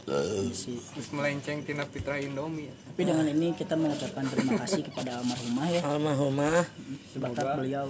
Terus 0.05 1.10
melenceng 1.10 1.65
tina 1.65 1.81
Pitra 1.89 2.22
Indomie. 2.22 2.69
tapi 2.69 3.01
dengan 3.01 3.25
ini 3.25 3.57
kita 3.57 3.74
mengucapkan 3.74 4.22
terima 4.29 4.62
kasih 4.62 4.86
kepada 4.86 5.17
almarhumah 5.17 5.65
ya. 5.65 5.81
Almarhumah. 5.81 6.62
Berkat 7.17 7.48
beliau 7.57 7.86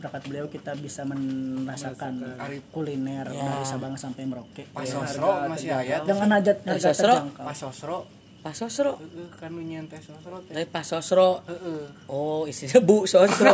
berkat 0.00 0.22
beliau 0.30 0.46
kita 0.48 0.72
bisa 0.78 1.02
merasakan 1.04 2.38
kuliner 2.70 3.26
dari 3.28 3.64
Sabang 3.66 3.98
sampai 3.98 4.24
Merauke. 4.30 4.64
Pas 4.70 4.86
Sosro 4.86 5.50
masih 5.50 5.74
ayat. 5.74 6.06
dengan 6.06 6.38
hajat 6.38 6.56
harga 6.64 6.90
terjangkau. 6.94 7.42
Pas 7.42 7.56
Sosro 7.58 7.98
Pak 8.40 8.56
Sosro. 8.56 8.96
Heeh, 8.96 9.28
kan 9.36 9.52
teh 9.84 10.00
sosro 10.00 10.40
teh 10.42 10.64
Pak 10.64 10.80
Sosro. 10.80 11.44
heeh 11.44 11.84
Oh, 12.08 12.48
isinya 12.48 12.80
Bu 12.88 13.04
Sosro. 13.04 13.52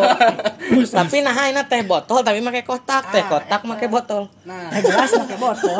tapi 0.99 1.23
nah 1.23 1.35
ini 1.47 1.63
teh 1.67 1.83
botol 1.83 2.23
tapi 2.23 2.39
pakai 2.39 2.63
kotak, 2.63 3.11
teh 3.11 3.23
kotak 3.27 3.63
pakai 3.63 3.89
botol. 3.91 4.31
nah 4.43 4.71
gelas 4.71 5.11
pakai 5.13 5.39
botol 5.39 5.79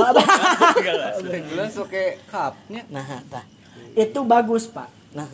teh 1.23 1.41
gelas 1.47 1.75
oke 1.77 2.05
cupnya 2.31 2.83
Nah, 2.91 3.23
tah. 3.27 3.45
itu 3.95 4.21
bagus 4.23 4.67
pak 4.67 4.91
Nah. 5.15 5.27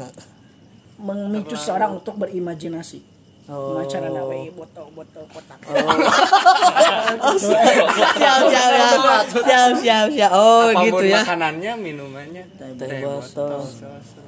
memicu 0.97 1.57
seorang 1.57 1.99
untuk 1.99 2.15
berimajinasi 2.15 3.12
Oh. 3.53 3.77
Macara 3.77 4.09
nawe 4.09 4.39
botol 4.51 4.87
botol 4.91 5.25
kotak 5.29 5.61
Oh, 5.63 7.37
siap, 7.37 7.69
siap, 8.17 8.41
siap, 8.49 9.29
siap, 9.29 9.71
siap, 9.77 10.07
siap. 10.09 10.31
Oh, 10.33 10.67
Apa 10.67 10.81
pun 10.81 10.85
gitu 10.89 11.05
ya. 11.07 11.21
makanannya 11.21 11.73
minumannya 11.77 12.43
Teh 12.57 12.99
botol. 12.99 13.61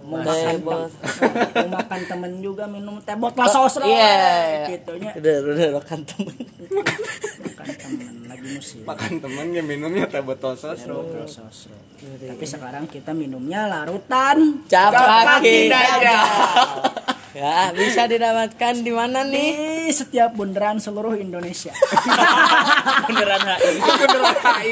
mau 0.05 0.21
Teh 0.21 0.29
makan 0.29 0.57
botol. 0.61 0.85
mau 1.57 1.69
makan 1.73 2.01
temen 2.05 2.33
juga 2.39 2.65
minum 2.67 3.01
teh 3.01 3.17
botol 3.17 3.47
sosro 3.47 3.83
Iya. 3.83 4.69
gitunya 4.71 5.11
Udah, 5.15 5.35
udah 5.43 5.69
makan 5.75 6.01
temen. 6.05 6.35
makan 7.41 7.71
temen 7.75 8.07
lagi 8.27 8.47
musim 8.51 8.79
makan 8.85 9.13
temennya 9.19 9.63
minumnya 9.63 10.05
teh 10.05 10.21
botol 10.21 10.53
sosro 10.53 11.01
tapi 12.05 12.45
sekarang 12.45 12.85
kita 12.85 13.11
minumnya 13.11 13.65
larutan 13.65 14.61
Capaki 14.69 15.73
Dajjal. 15.73 16.93
Ya, 17.35 17.75
bisa 17.75 18.07
didapatkan 18.07 18.75
di 18.79 18.91
mana 18.91 19.27
nih? 19.27 19.75
di 19.85 19.93
setiap 19.93 20.33
bundaran 20.33 20.79
seluruh 20.79 21.13
Indonesia 21.15 21.75
Beneran 23.07 23.43
HI. 23.43 23.75
beneran 24.01 24.37
HI 24.39 24.71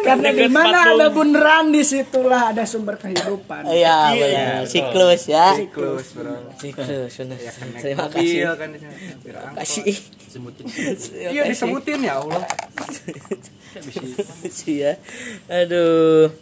karena 0.00 0.30
di 0.30 0.46
mana 0.46 0.78
ada 0.88 1.06
bundaran 1.10 1.68
di 1.68 1.82
situlah 1.82 2.48
ada 2.48 2.64
sumber 2.64 2.96
kehidupan 2.96 3.66
Iya, 3.66 4.14
benar. 4.14 4.64
Siklus 4.64 5.22
ya. 5.26 5.52
siklus 5.54 6.14
bro 6.14 6.34
Siklus, 6.56 7.12
benar. 7.14 7.36
naik 7.36 7.82
Terima 7.82 8.06
kasih. 8.08 8.40
kan 8.54 8.68
di 8.72 8.78
sana. 8.78 8.94
Supir 8.94 9.34
angkot. 9.36 9.58
Kasih. 9.58 9.96
iya 11.28 11.42
disebutin 11.44 12.00
ya 12.00 12.14
Allah 12.16 12.42
Kasih 14.44 14.76
ya. 14.78 14.92
Aduh. 15.50 16.32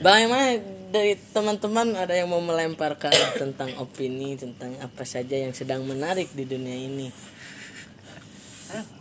Bagaimana 0.00 0.58
dari 0.90 1.18
teman-teman 1.34 1.98
ada 1.98 2.14
yang 2.14 2.30
mau 2.30 2.42
melemparkan 2.42 3.12
tentang 3.40 3.70
opini 3.80 4.38
tentang 4.38 4.74
apa 4.82 5.02
saja 5.02 5.36
yang 5.36 5.52
sedang 5.52 5.82
menarik 5.84 6.30
di 6.32 6.44
dunia 6.46 6.76
ini? 6.76 7.08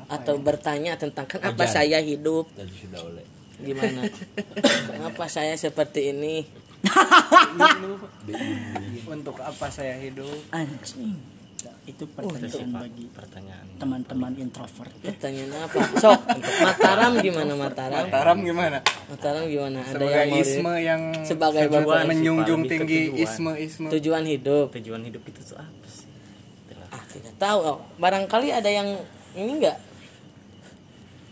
Atau 0.05 0.37
bertanya 0.37 0.93
tentang 0.95 1.25
kenapa 1.25 1.65
saya 1.65 1.97
hidup? 1.97 2.45
Gimana? 3.55 4.03
Kenapa 4.91 5.31
saya 5.31 5.55
seperti 5.55 6.11
ini? 6.11 6.43
untuk 9.15 9.41
apa 9.41 9.73
saya 9.73 9.97
hidup 9.97 10.37
anjing 10.53 11.34
itu 11.85 12.03
pertanyaan 12.09 12.69
bagi 12.75 13.05
pertanyaan 13.09 13.65
teman-teman 13.77 14.33
introvert 14.35 14.89
Pertanyaan 14.97 15.53
apa? 15.61 15.77
Sok, 15.95 16.19
untuk 16.33 16.55
Mataram 16.59 17.11
gimana 17.19 17.53
Mataram? 17.53 18.05
Taram 18.09 18.37
gimana 18.41 18.77
Mataram 19.05 19.43
gimana? 19.45 19.79
Ada 19.79 19.91
sebagai 19.91 20.09
yang 20.11 20.25
mau 20.25 20.33
di- 20.33 20.41
isme 20.41 20.73
yang 20.81 21.01
sebagai 21.21 21.63
tujuan 21.67 22.03
menjunjung 22.07 22.61
tinggi 22.65 23.01
tujuan. 23.07 23.21
isme 23.21 23.51
isme 23.59 23.87
tujuan 23.91 24.23
hidup? 24.25 24.67
tujuan 24.73 25.01
hidup 25.03 25.21
itu 25.23 25.41
tuh 25.43 25.57
apa 25.57 25.85
sih 25.85 26.09
Ah, 26.87 27.03
tidak 27.05 27.35
tahu. 27.35 27.59
Oh, 27.61 27.77
barangkali 27.95 28.49
ada 28.49 28.67
yang 28.67 28.87
ini 29.33 29.59
enggak? 29.59 29.77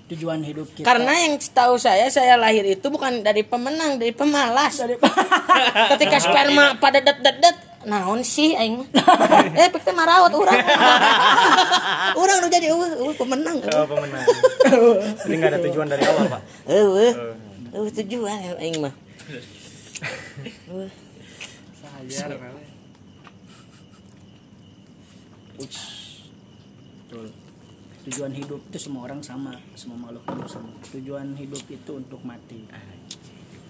tujuan 0.06 0.44
hidup 0.44 0.68
kita 0.70 0.86
Karena 0.86 1.16
yang 1.18 1.40
tahu 1.40 1.74
saya, 1.76 2.06
saya 2.08 2.36
lahir 2.36 2.62
itu 2.68 2.86
bukan 2.86 3.24
dari 3.24 3.42
pemenang, 3.42 3.98
dari 3.98 4.12
pemalas. 4.12 4.84
Ketika 5.96 6.18
sperma 6.20 6.78
pada 6.78 7.00
det 7.00 7.18
det 7.18 7.36
det, 7.40 7.56
naon 7.86 8.22
sih 8.24 8.56
aing 8.56 8.80
mah? 8.82 8.88
Eh, 9.60 9.70
pek 9.70 9.84
teh 9.86 9.94
marawat 9.94 10.34
urang. 10.34 10.56
urang 12.22 12.38
nu 12.42 12.48
jadi 12.50 12.74
eueuh, 12.74 12.90
eueuh 13.00 13.16
pemenang. 13.16 13.58
oh 13.62 13.86
pemenang 13.86 14.26
jadi 15.24 15.34
nggak 15.38 15.52
ada 15.54 15.60
tujuan 15.70 15.88
dari 15.92 16.04
awal 16.08 16.26
pak 16.32 16.42
Eueuh. 16.66 17.14
Eueuh 17.76 17.92
tujuan 17.92 18.58
aing 18.58 18.78
mah. 18.82 18.94
Betul. 27.14 27.30
tujuan 28.04 28.34
hidup 28.36 28.60
itu 28.68 28.80
semua 28.84 29.08
orang 29.08 29.24
sama 29.24 29.56
semua 29.80 29.96
makhluk 29.96 30.28
hidup 30.28 30.48
sama 30.52 30.76
tujuan 30.92 31.40
hidup 31.40 31.64
itu 31.72 31.92
untuk 31.96 32.20
mati 32.28 32.68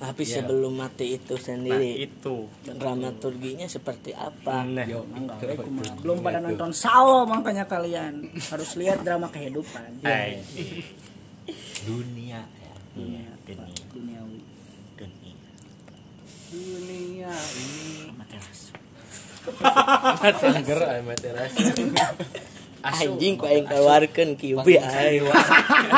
Tapi 0.04 0.28
sebelum 0.28 0.76
mati 0.76 1.16
itu 1.16 1.40
nah 1.40 1.44
sendiri 1.48 2.04
itu. 2.04 2.52
dramaturginya 2.68 3.72
seperti 3.72 4.12
apa? 4.12 4.68
nah 4.68 4.84
kumaha. 4.84 5.96
belum 6.04 6.18
pada 6.20 6.44
nonton 6.44 6.76
Sao 6.76 7.24
makanya 7.24 7.64
kalian. 7.64 8.28
Harus 8.52 8.76
lihat 8.76 9.00
drama 9.08 9.32
kehidupan. 9.32 10.04
Ay, 10.04 10.44
Dunia. 11.88 12.44
iya 13.00 13.32
dunia. 13.48 13.72
Duniawi. 13.96 14.40
Dunia. 15.00 15.32
Dunia 16.52 17.32
ini 17.32 18.12
Seger 20.40 20.80
ay 20.84 21.02
materas. 21.04 21.52
Anjing 22.84 23.40
kok 23.40 23.48
aing 23.48 23.68
keluarkeun 23.72 24.30
QB 24.36 24.68
aing. 24.68 25.24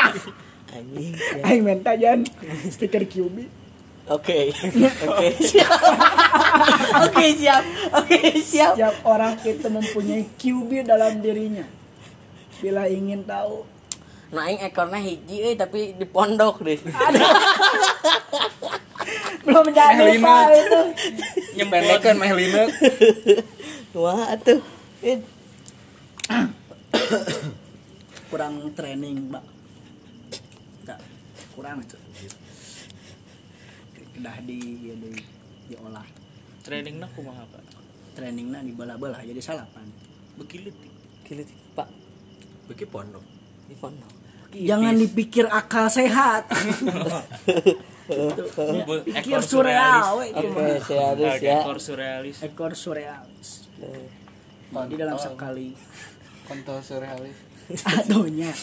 Anjing. 0.78 1.14
Aing 1.42 1.62
minta 1.66 1.98
jan 1.98 2.22
stiker 2.70 3.06
QB 3.10 3.65
Oke. 4.06 4.54
Oke, 5.10 5.28
siap. 5.50 5.80
Oke, 7.10 7.26
siap. 7.34 7.64
Oke, 7.90 8.18
siap. 8.38 8.74
Setiap 8.78 8.96
orang 9.02 9.34
itu 9.42 9.68
mempunyai 9.68 10.24
QB 10.38 10.86
dalam 10.86 11.26
dirinya 11.26 11.66
bila 12.62 12.88
ingin 12.88 13.26
tahu 13.28 13.66
Nah, 14.34 14.50
aing 14.52 14.58
ekornya 14.68 15.00
hiji 15.00 15.38
euy 15.38 15.56
tapi 15.56 15.94
di 15.96 16.04
pondok 16.04 16.60
deh. 16.66 16.76
belum 19.46 19.70
jadi 19.70 20.18
pak 20.18 20.46
itu 20.58 20.82
nyempendekan 21.54 22.18
meh 22.18 22.34
lineuk 22.34 22.70
Wah, 23.94 24.34
atuh. 24.34 24.60
Eh, 25.06 25.22
kurang 28.34 28.74
training 28.74 29.30
mbak 29.30 29.46
Enggak, 30.82 31.00
kurang 31.54 31.86
itu 31.86 31.96
udah 34.26 34.42
di 34.42 34.90
ya, 34.90 34.96
di 34.98 35.14
diolah 35.70 36.08
Training 36.66 36.98
nak 36.98 37.14
kumaha 37.14 37.46
pak? 37.46 37.62
trainingnya 38.18 38.66
di 38.66 38.74
bala-bala 38.74 39.22
jadi 39.22 39.38
salapan 39.38 39.86
Begilit. 40.36 40.76
Kilit, 41.24 41.48
Pak. 41.78 41.88
Bagi 42.68 42.86
pondok. 42.90 43.24
Di 43.70 43.76
pondok. 43.78 44.12
jangan 44.56 44.96
dipikir 44.96 45.52
akal 45.52 45.92
sehat 45.92 46.48
pikir 49.04 49.44
surreal 49.44 50.24
serius 50.24 50.88
ya. 51.44 51.60
Ekor 51.60 51.76
surrealis. 51.76 52.38
ekor 52.40 52.72
surrealis 52.72 53.68
jadi 54.72 54.96
dalam 54.96 55.20
sekali 55.20 55.76
kontol 56.48 56.80
surrealis 56.80 57.36
aduhnya 58.00 58.56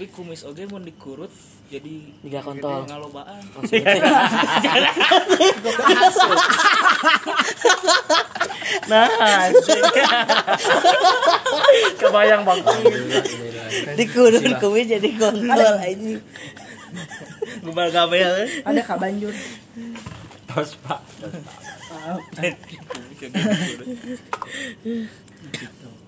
Tapi 0.00 0.16
kumis 0.16 0.48
oge 0.48 0.64
mau 0.64 0.80
dikurut 0.80 1.28
jadi 1.68 2.00
Tiga 2.24 2.40
kontol. 2.40 2.88
ngalobaan. 2.88 3.44
nah 8.88 9.04
kebayang 12.00 12.48
bang 12.48 12.64
Dikurun 14.00 14.56
kumis 14.56 14.88
jadi 14.88 15.08
kontol 15.20 15.76
anjing. 15.84 16.24
Gubal 17.60 17.92
gabel. 17.92 18.48
ada 18.64 18.80
kabanjur 18.80 19.36
Tos 20.48 20.80
pak. 20.80 21.04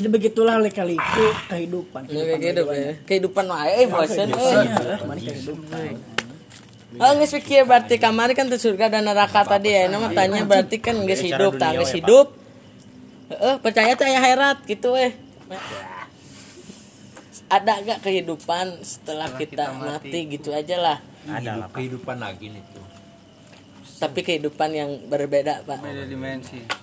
jadi 0.00 0.08
begitulah 0.08 0.56
lika-liku 0.56 1.28
kehidupan 1.52 2.08
Ini 2.08 2.20
kayak 2.24 2.40
kehidupan 2.40 2.72
ya. 2.72 2.92
Kehidupan 3.04 3.44
wae 3.52 3.82
bosen 3.84 4.28
euy. 4.32 4.66
Kemarin 4.96 5.22
kehidupan 5.28 5.84
Oh, 6.98 7.10
nggak 7.14 7.30
pikir 7.38 7.62
berarti 7.68 8.02
kamari 8.02 8.34
kan 8.34 8.50
tuh 8.50 8.58
surga 8.58 8.90
dan 8.90 9.06
neraka 9.06 9.46
tadi 9.46 9.70
ya. 9.70 9.86
Nama 9.86 10.10
tanya 10.10 10.42
berarti 10.42 10.82
kan 10.82 10.98
nggak 10.98 11.20
hidup, 11.22 11.54
tak 11.54 11.78
nggak 11.78 11.92
hidup. 12.00 12.26
Eh, 13.30 13.56
percaya 13.62 13.94
tuh 13.94 14.10
ya 14.10 14.18
herat 14.18 14.58
gitu 14.66 14.98
eh. 14.98 15.14
Ada 17.46 17.82
gak 17.82 18.00
kehidupan 18.06 18.82
setelah 18.82 19.30
kita, 19.38 19.70
mati. 19.74 20.34
gitu 20.34 20.50
aja 20.50 20.76
lah. 20.82 20.98
ada 21.30 21.70
Kehidupan 21.70 22.18
lagi 22.18 22.50
nih 22.50 22.62
tuh. 22.74 22.82
Tapi 24.02 24.26
kehidupan 24.26 24.70
yang 24.74 24.90
berbeda 25.06 25.62
pak. 25.62 25.78
beda 25.78 26.10
dimensi 26.10 26.79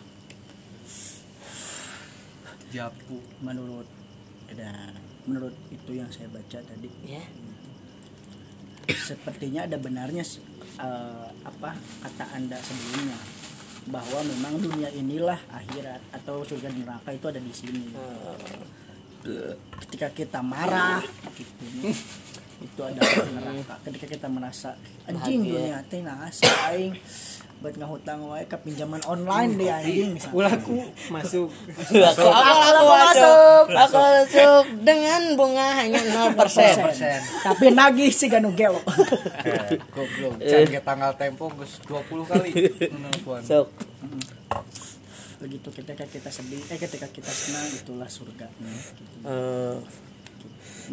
japu 2.72 3.20
menurut 3.40 3.88
ada 4.48 4.92
menurut 5.28 5.56
itu 5.70 5.92
yang 5.96 6.08
saya 6.12 6.32
baca 6.32 6.60
tadi. 6.64 6.90
Ya. 7.04 7.24
sepertinya 8.88 9.68
ada 9.68 9.76
benarnya 9.76 10.24
eh, 10.80 11.28
apa 11.44 11.76
kata 11.76 12.26
anda 12.32 12.56
sebelumnya 12.56 13.20
bahwa 13.92 14.20
memang 14.24 14.60
dunia 14.64 14.88
inilah 14.96 15.40
akhirat 15.52 16.00
atau 16.16 16.44
surga 16.44 16.72
neraka 16.72 17.12
itu 17.12 17.26
ada 17.28 17.40
di 17.40 17.54
sini. 17.56 17.88
Ketika 19.84 20.08
kita 20.16 20.40
marah 20.40 21.04
gitu 21.36 21.92
itu 22.58 22.82
adalah 22.82 23.28
neraka. 23.32 23.76
Ketika 23.88 24.08
kita 24.08 24.28
merasa 24.32 24.76
anjing 25.08 25.52
dunia 25.52 25.84
teh 25.88 26.00
aing 26.04 26.96
buat 27.58 27.74
ngahutang 27.74 28.22
wae 28.22 28.46
ke 28.46 28.54
pinjaman 28.62 29.02
online 29.04 29.58
deh 29.58 29.66
anjing 29.66 30.14
misalnya 30.14 30.38
Ulaku 30.38 30.78
masuk. 31.10 31.50
Aku, 31.50 32.26
aku, 32.30 32.54
aku 32.70 32.84
masuk, 32.86 33.64
aku 33.68 33.98
masuk. 33.98 34.64
Dengan 34.86 35.22
bunga 35.34 35.68
hanya 35.74 35.98
0%. 36.30 36.38
persen. 36.38 37.18
Tapi 37.42 37.66
nagih 37.74 38.14
sih 38.14 38.30
ganu 38.30 38.54
gelo 38.54 38.78
goblok. 39.90 40.38
Can 40.38 40.70
ke 40.70 40.82
tanggal 40.82 41.12
tempo 41.18 41.50
geus 41.52 41.82
20 41.84 42.30
kali 42.30 42.52
Sok. 43.42 43.68
begitu 45.38 45.70
ketika 45.70 46.02
kita 46.02 46.34
sedih 46.34 46.58
eh 46.66 46.78
ketika 46.78 47.06
kita 47.08 47.30
senang 47.30 47.70
itulah 47.70 48.10
surganya 48.10 48.74
gitu. 48.90 49.18
Eh, 49.22 49.78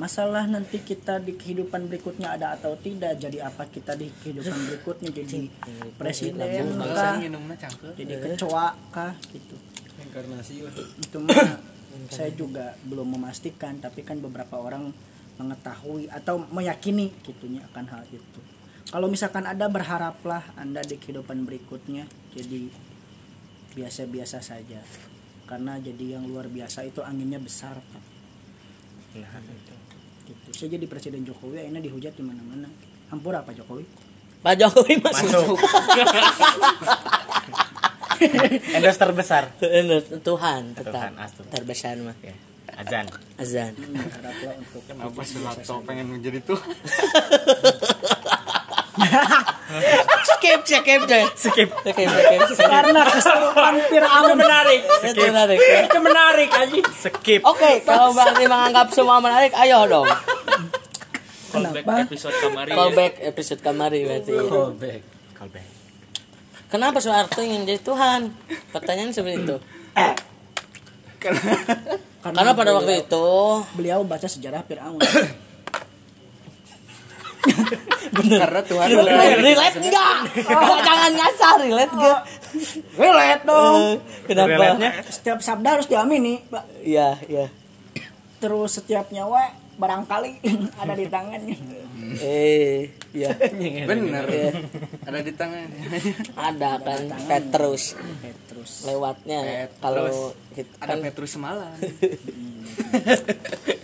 masalah 0.01 0.47
nanti 0.47 0.83
kita 0.83 1.19
di 1.23 1.35
kehidupan 1.39 1.87
berikutnya 1.87 2.35
ada 2.35 2.55
atau 2.55 2.75
tidak 2.79 3.19
jadi 3.19 3.47
apa 3.47 3.67
kita 3.69 3.95
di 3.99 4.11
kehidupan 4.23 4.59
berikutnya? 4.71 5.11
Jadi 5.15 5.51
presiden 5.99 6.79
kah? 6.81 7.17
Jadi 7.95 8.15
kecoa 8.19 8.69
kah? 8.91 9.13
Gitu. 9.31 9.57
Inkarnasi 10.05 10.53
itu 11.01 11.17
mah 11.19 11.59
saya 12.11 12.31
juga 12.35 12.75
belum 12.87 13.19
memastikan 13.19 13.79
tapi 13.79 14.03
kan 14.03 14.19
beberapa 14.19 14.59
orang 14.59 14.91
mengetahui 15.39 16.07
atau 16.11 16.43
meyakini 16.51 17.11
gitunya 17.27 17.63
akan 17.73 17.87
hal 17.91 18.03
itu. 18.11 18.41
Kalau 18.91 19.11
misalkan 19.11 19.43
ada 19.43 19.67
berharaplah 19.67 20.55
anda 20.55 20.79
di 20.85 20.95
kehidupan 20.95 21.43
berikutnya 21.43 22.07
jadi 22.31 22.71
biasa-biasa 23.75 24.39
saja. 24.39 24.79
Karena 25.45 25.77
jadi 25.83 26.17
yang 26.17 26.31
luar 26.31 26.47
biasa 26.47 26.87
itu 26.87 27.03
anginnya 27.03 27.43
besar 27.43 27.77
Pak. 27.77 28.14
Gitu 30.25 30.49
saya 30.51 30.69
jadi 30.75 30.87
presiden 30.91 31.23
Jokowi 31.23 31.63
akhirnya 31.63 31.83
dihujat 31.85 32.19
di 32.19 32.25
mana-mana 32.27 32.67
hampura 33.13 33.47
Pak 33.47 33.55
Jokowi 33.63 33.85
Pak 34.45 34.61
Jokowi 34.61 35.01
masuk. 35.01 35.57
Endorse 38.77 39.01
terbesar. 39.01 39.57
Tuhan 40.21 40.77
tetap 40.77 40.93
Tuhan, 40.93 41.13
astu. 41.17 41.41
terbesar 41.49 41.97
mah. 42.05 42.13
Azan. 42.77 43.09
Azan. 43.41 43.73
Hmm, 43.73 43.97
haraplah 43.97 44.55
untuk 44.61 44.85
apa 44.85 45.23
Soeharto 45.25 45.81
pengen 45.89 46.13
menjadi 46.13 46.45
tuh 46.45 46.61
skip 50.25 50.61
skip 50.63 51.03
skip 51.03 51.29
skip 51.35 51.69
skip 51.83 52.09
skip 52.23 52.41
karena 52.61 53.03
keserupan 53.05 53.75
Fir'aun 53.87 54.31
menarik 54.35 54.81
itu 55.03 55.21
menarik 55.25 55.59
Itu 55.59 55.99
menarik 55.99 56.51
aja. 56.51 56.81
Skip. 56.95 57.41
oke 57.43 57.71
kalau 57.83 58.15
berarti 58.15 58.45
menganggap 58.45 58.87
semua 58.91 59.19
menarik 59.19 59.53
ayo 59.57 59.85
dong 59.85 60.07
Callback 61.51 61.87
Kenapa? 61.87 62.03
episode 62.05 62.35
kamari. 62.37 62.71
ya. 62.71 62.75
callback 62.75 63.13
episode 63.25 63.61
kamari 63.61 63.99
berarti 64.03 64.33
Callback. 64.35 65.01
Callback. 65.35 65.67
kenapa 66.67 66.99
Soeharto 66.99 67.41
ingin 67.41 67.63
jadi 67.63 67.79
Tuhan 67.79 68.21
pertanyaan 68.71 69.11
seperti 69.11 69.39
itu 69.41 69.57
karena 72.21 72.51
pada 72.53 72.71
waktu 72.73 73.03
itu 73.03 73.27
beliau 73.75 74.03
baca 74.03 74.27
sejarah 74.27 74.63
Fir'aun 74.65 74.99
karena 78.15 78.61
Tuhan 78.63 78.89
relate 79.43 79.77
enggak 79.83 80.17
Oh, 80.47 80.79
jangan 80.81 81.11
ngasar 81.13 81.55
relate 81.61 81.93
enggak 81.93 82.21
relate 83.03 83.43
dong. 83.43 83.75
Eh, 83.83 83.95
kenapa? 84.31 84.79
Setiap 85.11 85.39
sabda 85.43 85.69
harus 85.81 85.87
diamini 85.91 86.39
Pak. 86.47 86.65
iya 86.87 87.19
iya. 87.27 87.51
Terus 88.39 88.79
setiap 88.79 89.11
nyawa 89.11 89.51
barangkali 89.75 90.39
ada 90.83 90.95
di 90.95 91.07
tangannya. 91.11 91.57
Eh 92.23 92.95
iya. 93.11 93.35
Bener. 93.91 94.25
Ada 95.03 95.19
di 95.19 95.33
tangan 95.35 95.67
ada 96.39 96.71
kan? 96.79 97.01
Petrus. 97.27 97.99
Petrus. 98.23 98.87
Lewatnya. 98.87 99.41
Petrus. 99.43 99.81
kalau 99.83 100.07
ada 100.79 100.93
kan 100.95 100.99
Petrus 101.03 101.31
semalam. 101.35 101.75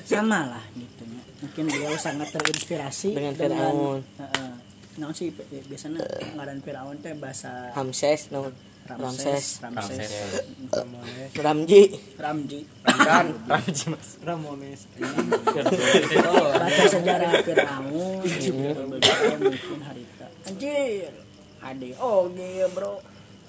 Sama 0.06 0.46
lah 0.46 0.64
gitu 0.78 0.99
mungkin 1.40 1.64
beliau 1.66 1.96
sangat 1.96 2.28
terinspirasi 2.30 3.10
Dengan 3.12 3.34
Fir'aun. 3.34 4.00
Heeh. 4.16 4.52
Naon 4.98 5.14
sih 5.14 5.32
bi- 5.32 5.64
biasanya 5.64 6.04
ngaran 6.36 6.60
Fir'aun 6.60 6.96
teh 7.00 7.16
bahasa 7.16 7.72
Hamses 7.72 8.28
no 8.28 8.52
Ramses 8.90 9.62
Ramses. 9.62 10.02
Ramses. 10.02 11.30
Ramji. 11.38 11.82
Ramji. 12.18 12.60
Kan 12.82 13.26
Ramji 13.46 13.84
mas. 13.86 14.18
Ramones 14.20 14.80
baca 14.90 16.84
sejarah 16.90 17.32
Fir'aun. 17.40 18.18
Beberapa 18.20 19.34
mungkin 19.38 19.80
harita. 19.80 20.26
Anjir. 20.44 21.12
Ade 21.60 21.94
oke 21.96 22.48
ya 22.56 22.66
bro. 22.68 22.98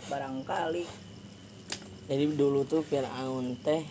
Barangkali. 0.07 0.85
Jadi 2.05 2.23
dulu 2.35 2.61
tuh 2.63 2.83
Fir'aun 2.83 3.55
teh 3.59 3.81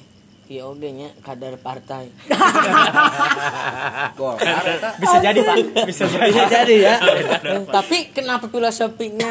ieu 0.50 0.66
oge 0.66 0.90
nya 0.90 1.08
kader 1.22 1.62
partai 1.62 2.10
Golkar 4.18 4.66
Bisa 4.98 5.16
jadi 5.22 5.40
pak. 5.46 5.56
Bisa 5.86 6.04
jadi. 6.10 6.26
bisa 6.26 6.44
jadi 6.50 6.76
ya 6.82 6.94
tapi 7.70 8.10
kenapa 8.10 8.50
filosofinya 8.50 9.30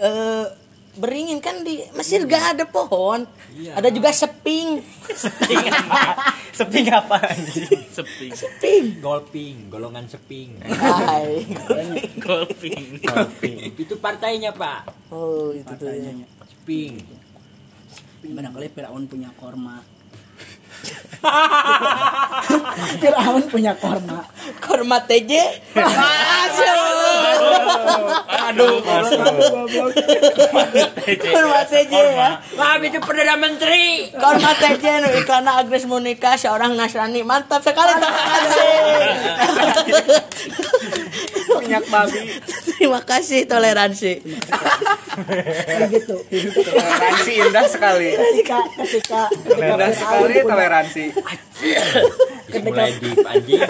eh 0.00 0.46
beringin 0.96 1.44
kan 1.44 1.60
di 1.60 1.84
Mesir 1.92 2.24
gak 2.24 2.56
ada 2.56 2.64
pohon 2.64 3.28
ada 3.76 3.88
juga 3.92 4.08
seping 4.16 4.80
Seping 6.56 6.88
apa 6.88 7.20
anjing? 7.20 7.84
Seping. 8.32 9.04
Golping, 9.04 9.68
golongan 9.68 10.08
seping. 10.08 10.56
Hai. 10.64 11.44
Golping. 12.16 13.76
Itu 13.76 14.00
partainya, 14.00 14.56
Pak. 14.56 15.12
oh 15.12 15.52
itu 15.52 15.68
tuh 15.76 15.92
ya. 15.92 16.16
partainya 16.16 16.24
Seping. 16.48 16.92
barangkali 18.26 18.72
Fir'aun 18.72 19.04
punya 19.04 19.28
korma 19.36 19.84
Fir'aun 23.02 23.42
punya 23.50 23.74
korma. 23.74 24.22
Korma 24.62 25.02
TJ 25.02 25.32
masuk 25.74 26.78
Aduh. 28.46 28.78
korma 31.18 31.60
TJ 31.66 31.92
ya. 31.94 32.30
Wah, 32.54 32.78
itu 32.78 32.98
Perdana 33.02 33.34
Menteri. 33.36 34.10
korma 34.14 34.54
TJ 34.54 34.84
nu 35.02 35.08
iklan 35.18 35.46
Agnes 35.46 35.84
Monica 35.86 36.36
seorang 36.38 36.76
Nasrani. 36.78 37.22
Mantap 37.26 37.62
sekali 37.62 37.92
terima 37.98 38.22
kasih 38.26 38.74
minyak 41.66 41.84
babi. 41.90 42.22
Terima 42.78 43.00
kasih 43.02 43.40
toleransi. 43.50 44.12
Kayak 45.66 45.90
gitu. 45.90 46.16
Toleransi 46.62 47.32
indah 47.42 47.66
sekali. 47.66 48.14
Ketika 48.14 48.58
ketika 48.86 49.20
ketika 49.26 49.66
indah 49.74 49.92
sekali 49.92 50.34
toleransi. 50.46 51.04
Mulai 52.46 52.94
di 53.02 53.10
anjing. 53.26 53.60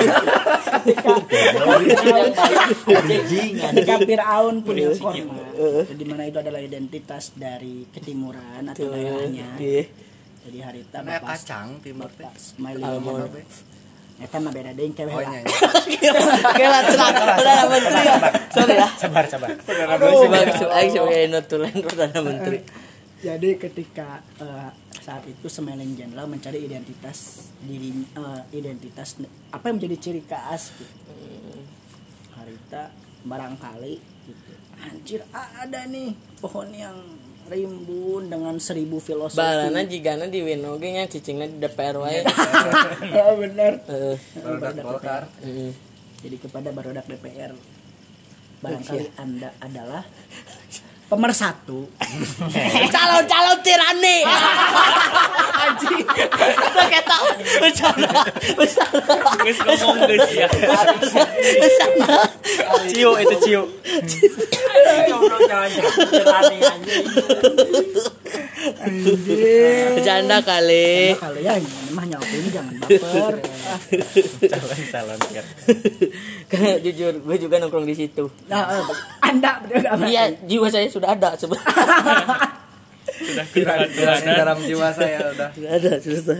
ketika 3.56 3.94
Fir'aun 4.04 4.60
punya 4.60 4.92
korma 4.94 5.40
di 5.96 6.04
mana 6.04 6.22
itu 6.28 6.38
adalah 6.38 6.60
identitas 6.60 7.32
dari 7.32 7.88
ketimuran 7.88 8.68
atau 8.70 8.92
daerahnya. 8.92 9.56
Iya. 9.56 9.88
jadi 10.46 10.58
harita 10.62 11.02
Karena 11.02 11.18
bapak 11.18 11.42
kacang 11.42 11.68
timur 11.82 12.06
teh. 12.14 12.30
Smiley 12.38 12.84
Eta 14.16 14.40
mah 14.40 14.48
beda 14.48 14.72
deing 14.72 14.96
kewe 14.96 15.12
oh 15.12 15.20
lah. 15.20 15.28
nya 15.28 15.44
Gila 16.56 16.78
tenang 16.88 17.14
Perdana 17.36 17.64
Menteri 17.68 18.00
ya 18.00 18.16
Sorry 18.48 18.74
ya. 18.80 18.88
Sabar 18.96 19.24
sabar. 19.28 19.52
Aduh. 19.60 20.24
Bagus 20.32 20.64
Aing 20.72 20.90
sebagai 20.96 21.28
notulen 21.28 21.76
Perdana 21.84 22.20
Menteri 22.24 22.58
Jadi 23.20 23.48
ketika 23.60 24.24
eh, 24.40 24.70
saat 25.04 25.24
itu 25.28 25.46
Semeleng 25.52 25.92
Jenderal 25.96 26.28
mencari 26.28 26.64
identitas 26.64 27.48
diri 27.60 27.92
eh, 27.92 28.42
identitas 28.56 29.20
apa 29.52 29.64
yang 29.68 29.76
menjadi 29.76 29.96
ciri 30.00 30.22
khas 30.24 30.72
gitu. 30.80 30.96
Harita 32.36 32.92
barangkali 33.24 33.94
gitu. 34.00 34.52
Anjir 34.80 35.20
ada 35.32 35.88
nih 35.88 36.12
pohon 36.40 36.68
yang 36.72 36.96
rimbun 37.46 38.28
dengan 38.28 38.54
seribu 38.58 38.98
filosofi. 38.98 39.38
Balana 39.38 39.86
jigana 39.86 40.26
di 40.26 40.42
Winoge 40.42 40.90
nya 40.90 41.06
cicingna 41.06 41.46
di 41.46 41.56
DPR 41.62 41.96
wae 42.02 42.20
ya 43.16 43.26
benar. 43.38 43.72
Heeh. 43.86 44.16
Barudak 44.42 44.74
Golkar 44.82 45.22
heeh. 45.42 45.72
Jadi 46.26 46.36
kepada 46.42 46.68
barodak 46.74 47.06
DPR 47.06 47.54
barangkali 48.64 49.06
Anda 49.20 49.52
adalah 49.60 50.02
pemersatu 51.06 51.86
calon-calon 52.94 53.58
tirani 53.62 54.18
kata 56.86 57.16
bercanda, 57.60 58.12
bercanda, 58.56 59.16
ngomong 59.64 59.98
ya. 60.32 60.48
Cio 62.90 63.10
itu 63.20 63.34
cio. 63.44 63.62
Bercanda 69.96 70.36
kali. 70.42 71.14
mah 71.96 72.04
ini 72.04 72.48
jangan 72.52 72.74
baper 72.76 73.34
Calon 74.44 74.80
calon 74.92 75.20
ya. 75.32 75.42
Karena 76.50 76.76
jujur, 76.84 77.12
gue 77.24 77.36
juga 77.40 77.56
nongkrong 77.58 77.88
di 77.88 77.96
situ. 77.96 78.28
nah, 78.46 78.68
eh, 78.68 78.84
anda 79.24 79.64
Iya, 80.06 80.36
jiwa 80.44 80.68
saya 80.68 80.86
sudah 80.92 81.16
ada 81.16 81.34
sebenarnya. 81.34 82.54
Sudah 83.16 83.46
Pikiran 83.48 83.88
kira 83.88 84.14
dalam 84.20 84.58
jiwa 84.60 84.88
saya 84.92 85.32
udah 85.32 85.48
Sudah 85.56 85.70
ada, 85.72 85.92
sudah. 86.00 86.38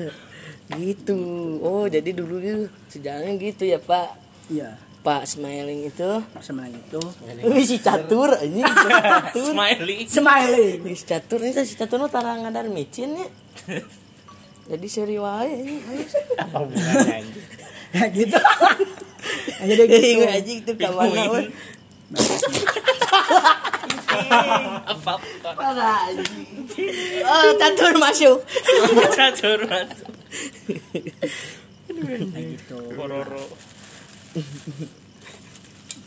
Gitu. 0.77 1.19
Oh, 1.63 1.87
jadi 1.87 2.11
dulu 2.11 2.43
itu 2.43 2.67
sejarahnya 2.91 3.39
gitu 3.39 3.65
ya, 3.65 3.79
Pak. 3.79 4.19
iya 4.51 4.77
Pak 5.07 5.23
Smiling 5.23 5.87
itu 5.87 6.11
sama 6.43 6.67
itu 6.67 6.99
Wih, 7.47 7.63
si 7.63 7.79
catur 7.79 8.35
ini 8.43 8.59
catur. 9.07 9.55
Smiling 9.55 10.83
Wih, 10.83 10.97
si 10.99 11.07
catur 11.07 11.39
ini 11.47 11.55
si 11.63 11.79
catur 11.79 12.03
mah 12.03 12.11
tara 12.11 12.35
ngadar 12.43 12.67
micin 12.67 13.15
ya. 13.15 13.29
Jadi 14.67 14.87
seri 14.91 15.15
wae 15.15 15.47
ini. 15.63 15.79
Apa 16.43 16.67
anjing? 16.67 17.47
ya 17.97 18.07
gitu 18.11 18.39
jadi 19.71 19.85
gitu 19.87 20.27
aja 20.27 20.53
itu 20.59 20.73
ka 20.75 20.89
mana 20.91 21.23
we. 21.33 21.43
Apa? 24.87 25.13
Parah. 25.43 26.11
Oh, 27.23 27.51
catur 27.57 27.95
masuk. 27.97 28.39
Catur 29.11 29.59
masuk. 29.65 30.11
Nah, 31.89 32.43
gitu 32.45 32.77
Kororo. 32.93 33.45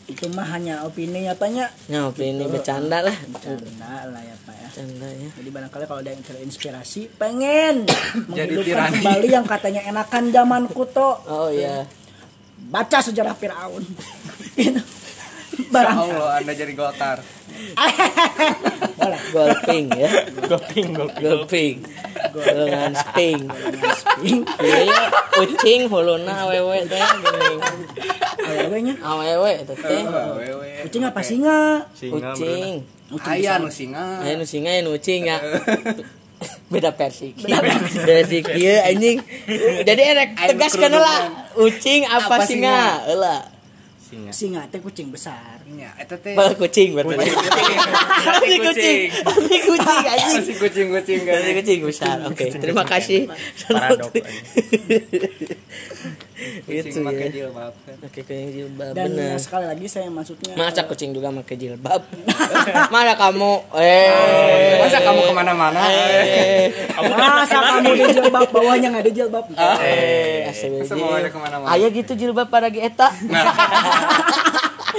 itu 0.06 0.26
mah 0.28 0.46
hanya 0.48 0.82
opini 0.84 1.26
apanya 1.26 1.70
Ya, 1.86 2.10
ini 2.12 2.46
bercanda 2.46 2.98
lah. 3.00 3.14
bercanda 3.26 4.10
lah 4.10 4.18
ya 4.20 4.36
pak 4.40 4.56
ya 4.56 4.66
Bercanda 4.68 5.06
ya. 5.08 5.30
jadi 5.32 5.50
barangkali 5.52 5.84
kalau 5.86 6.02
ada 6.02 6.10
yang 6.10 6.24
terinspirasi 6.24 7.14
pengen 7.16 7.86
Jadi 8.32 8.58
menghidupkan 8.58 8.66
tirani. 8.66 8.94
kembali 9.00 9.28
yang 9.30 9.46
katanya 9.46 9.82
enakan 9.84 10.24
zaman 10.30 10.64
kuto 10.68 11.10
Oh 11.26 11.50
iya. 11.50 11.86
baca 12.68 12.98
sejarah 13.00 13.34
Firaun 13.34 13.86
Gitu. 14.56 14.82
barang 15.68 15.98
Allah 16.00 16.40
anda 16.40 16.54
jadi 16.56 16.72
boleh 16.72 17.20
Golping 19.30 19.86
ya. 19.94 20.10
Goping 20.48 20.88
goping. 20.96 21.24
Golping. 21.24 21.76
Golongan 22.36 22.92
sping. 22.96 23.40
Iya, 24.60 24.80
ya, 24.84 25.02
ucing 25.40 25.88
huluna 25.88 26.48
awewe 26.48 26.84
teh 26.84 27.00
geuning. 27.00 28.98
Awewe 29.00 29.52
itu 29.64 29.74
teh. 29.76 30.04
wewe 30.36 30.70
kucing 30.84 31.04
apa 31.08 31.22
singa 31.24 31.88
Singa 31.96 32.32
Ucing. 32.36 32.84
aya 33.26 33.58
nu 33.58 33.72
singa 33.72 34.22
Ayo 34.22 34.38
nu 34.38 34.46
singa 34.46 34.70
aya 34.76 34.82
nu 34.84 34.92
ucing 34.96 35.28
ya. 35.28 35.38
Beda 36.72 36.94
versi. 36.96 37.34
Versi 38.06 38.38
kieu 38.46 38.78
anjing. 38.80 39.18
Jadi 39.84 40.02
erek 40.06 40.30
Aya 40.38 40.54
tegaskeun 40.54 40.88
kerudungan. 40.88 41.04
lah. 41.04 41.22
Ucing 41.58 42.02
apa, 42.06 42.36
Apa 42.40 42.46
singa? 42.46 43.04
Heula. 43.10 43.38
Singa. 44.10 44.34
singa 44.34 44.66
teh 44.74 44.82
kucing 44.82 45.14
besar 45.14 45.62
nya 45.70 45.94
eta 46.02 46.18
teh 46.18 46.34
Bal 46.34 46.58
kucing 46.58 46.98
berarti. 46.98 47.14
Masih 47.14 48.58
kucing. 48.58 49.14
Masih 49.30 49.60
kucing 49.70 50.02
anjing. 50.02 50.34
masih 50.42 50.56
kucing-kucing 50.58 51.20
kan 51.30 51.38
Masih 51.38 51.54
kucing 51.62 51.80
besar. 51.86 52.18
Oke, 52.26 52.50
terima 52.58 52.82
kasih. 52.90 53.30
Paradok. 56.40 56.72
Itu 56.72 56.84
kucing 56.86 57.04
pakai 57.04 57.20
ya. 57.22 57.32
jilbab 57.36 57.74
kan 57.76 57.96
Oke, 58.00 58.20
kucing 58.22 58.48
jilbab 58.50 58.92
dan 58.94 59.08
benar. 59.12 59.36
sekali 59.38 59.66
lagi 59.68 59.86
saya 59.86 60.08
maksudnya 60.08 60.54
Masa 60.56 60.82
kucing 60.84 61.12
juga 61.12 61.28
pakai 61.34 61.56
jilbab? 61.56 62.02
Mana 62.94 63.14
kamu? 63.14 63.54
Eh. 63.76 64.80
masa 64.80 65.00
kamu 65.02 65.20
ke 65.22 65.34
mana-mana 65.34 65.82
Eh. 65.84 66.72
masa 67.12 67.58
kamu 67.60 67.90
di 67.94 68.06
jilbab 68.14 68.48
bawahnya 68.50 68.88
nggak 68.90 69.04
ada 69.04 69.12
jilbab 69.12 69.46
Eh, 69.82 70.48
Masa 70.50 70.94
mau 70.96 71.12
ada 71.12 71.28
ke 71.28 71.38
mana-mana? 71.38 71.68
Aya 71.70 71.88
gitu 71.90 72.16
jilbab 72.16 72.48
para 72.48 72.72
eta. 72.72 73.12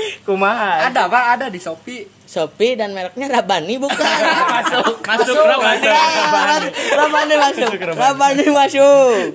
Kumaha? 0.27 0.89
ada 0.89 1.07
pak 1.07 1.25
ada 1.37 1.47
di 1.49 1.59
shopee 1.59 2.07
Shopee 2.31 2.79
dan 2.79 2.95
mereknya 2.95 3.27
Rabani 3.27 3.75
bukan? 3.75 3.99
Masuk 4.55 5.03
masuk 5.03 5.35
Rabani. 5.35 5.83
Rabani. 5.83 6.69
Rabani 6.95 7.35
masuk. 7.35 7.71
Rabani 7.91 8.47
masuk. 8.47 9.35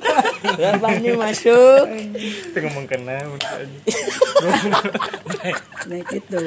Rabani 0.56 1.12
masuk. 1.12 1.84
Itu 2.16 2.56
ngomong 2.56 2.88
kena. 2.88 3.20
nah 5.92 6.00
gitu 6.08 6.40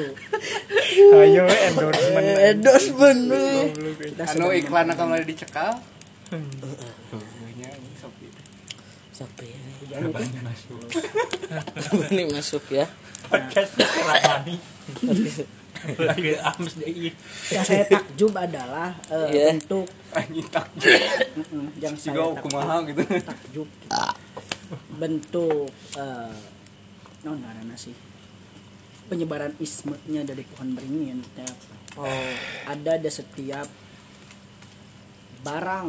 Ayo 1.13 1.45
endorsement. 1.45 2.25
Endorsement. 2.49 3.21
eh. 3.29 3.69
kita 4.09 4.23
anu 4.33 4.49
iklan 4.49 4.89
akan 4.89 5.05
mulai 5.05 5.29
dicekal 5.29 5.77
Nya, 6.33 7.69
Shopee. 8.01 8.29
Shopee. 9.13 9.68
Rabani 9.89 10.37
masuk 12.33 12.63
ya. 12.69 12.85
Podcast 13.25 13.73
Rabani. 13.77 14.55
Deh. 16.75 17.13
yang 17.49 17.63
saya 17.63 17.87
takjub 17.87 18.35
adalah 18.35 18.91
eh, 19.07 19.27
Iya. 19.31 19.45
bentuk 19.55 19.87
anjing 20.11 20.47
tak 20.51 20.67
mm-mm, 20.75 21.71
yang 21.79 21.95
saya 21.95 22.35
kumaha 22.35 22.83
gitu 22.83 22.99
takjub 23.23 23.63
gitu. 23.63 23.87
bentuk 24.99 25.71
eh 25.95 26.35
non 27.23 27.39
karena 27.39 27.75
sih 27.79 27.95
penyebaran 29.07 29.55
ismenya 29.57 30.27
dari 30.27 30.43
pohon 30.45 30.75
beringin 30.75 31.23
apa? 31.39 31.75
Oh, 31.97 32.33
ada 32.67 32.99
di 32.99 33.09
setiap 33.09 33.65
barang 35.41 35.87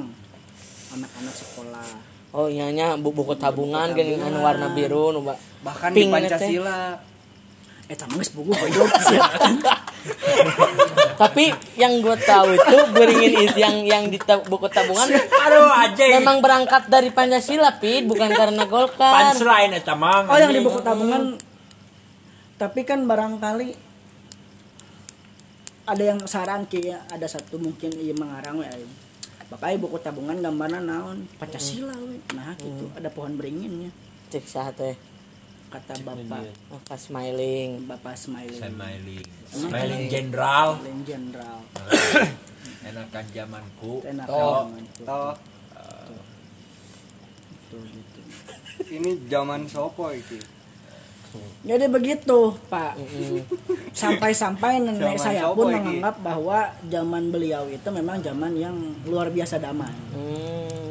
anak-anak 0.91 1.35
sekolah 1.35 1.91
oh 2.31 2.47
iya 2.47 2.71
nya 2.71 2.95
bu- 2.95 3.11
buku 3.11 3.35
tabungan 3.35 3.91
geuning 3.91 4.21
anu 4.21 4.41
warna 4.41 4.71
biru 4.71 5.11
nu 5.11 5.21
ba- 5.21 5.39
bahkan 5.61 5.91
di 5.91 6.03
Pink 6.03 6.11
teh. 6.11 6.31
Pancasila 6.31 6.81
eh 7.87 7.97
tamu 7.99 8.19
geus 8.19 8.31
buku 8.31 8.55
sih 8.55 9.19
Tapi 11.21 11.45
yang 11.77 12.01
gue 12.01 12.17
tahu 12.19 12.57
itu 12.57 12.77
beringin 12.97 13.45
itu 13.45 13.59
yang 13.59 13.77
yang 13.83 14.09
di 14.09 14.17
tab- 14.17 14.47
buku 14.47 14.71
tabungan 14.71 15.05
Aduh 15.11 15.69
aja. 15.69 16.17
memang 16.17 16.41
berangkat 16.41 16.89
dari 16.89 17.13
Pancasila, 17.13 17.77
Pit, 17.77 18.09
bukan 18.09 18.33
karena 18.33 18.65
Golkar. 18.65 19.37
Punchline 19.37 19.77
eta 19.77 19.93
mang. 19.93 20.25
oh 20.25 20.39
yang 20.39 20.49
di 20.49 20.63
buku 20.63 20.81
tabungan 20.81 21.37
tapi 22.57 22.85
kan 22.85 23.05
barangkali 23.05 23.73
ada 25.85 26.03
yang 26.07 26.21
saran 26.25 26.65
ki 26.65 26.81
ya, 26.87 27.03
ada 27.09 27.27
satu 27.27 27.59
mungkin 27.59 27.91
iya 27.97 28.15
mengarang 28.15 28.61
we 28.61 28.69
Makanya 29.51 29.77
buku 29.79 29.99
tabungan 29.99 30.39
gambarnya 30.39 30.81
naon 30.81 31.27
Pancasila 31.37 31.95
we. 32.01 32.23
Nah 32.33 32.55
gitu 32.55 32.87
ada 32.95 33.11
pohon 33.11 33.35
beringinnya 33.35 33.91
Cek 34.31 34.45
sah 34.47 34.71
teh. 34.71 34.95
kata 35.71 36.03
bapak 36.03 36.51
Apa 36.73 36.95
smiling. 36.99 37.87
bapak 37.87 38.15
smiling 38.15 38.59
Smiling. 38.59 39.27
Smiling 39.47 40.03
General. 40.07 40.75
Smiling 40.75 41.01
Jenderal 41.05 41.61
Enakan 42.81 43.25
zamanku. 43.29 44.03
enak 44.03 44.27
toh 44.27 44.67
toh 45.03 45.31
gitu. 47.71 48.21
ini 48.91 49.11
zaman 49.27 49.67
sopo 49.67 50.11
iki 50.11 50.43
jadi 51.61 51.87
begitu 51.87 52.39
pak 52.67 52.97
sampai-sampai 53.91 54.81
nenek 54.81 55.15
Zaman 55.15 55.21
saya 55.21 55.51
pun 55.51 55.69
menganggap 55.69 56.17
bahwa 56.19 56.59
zaman 56.85 57.29
beliau 57.29 57.65
itu 57.67 57.85
memang 57.87 58.19
zaman 58.19 58.53
yang 58.55 58.75
luar 59.05 59.29
biasa 59.29 59.57
damai 59.57 59.93
Hmm. 60.11 60.91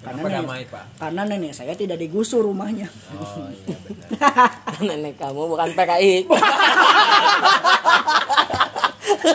karena 0.00 0.20
Kenapa 0.20 0.28
nenek, 0.28 0.42
damai 0.42 0.62
pak? 0.66 0.84
karena 0.98 1.22
nenek 1.24 1.52
saya 1.52 1.72
tidak 1.72 1.96
digusur 1.96 2.42
rumahnya 2.42 2.88
Oh 3.10 3.48
iya 3.48 3.76
benar. 3.78 4.50
Nenek 4.86 5.14
kamu 5.16 5.42
bukan 5.46 5.68
PKI. 5.72 6.14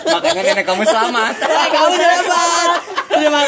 makanya 0.10 0.42
nenek 0.44 0.66
kamu 0.66 0.84
selamat 0.84 1.34
Nenek 1.40 1.70
kamu 1.72 1.94
selamat. 1.98 2.70
Terima 3.20 3.42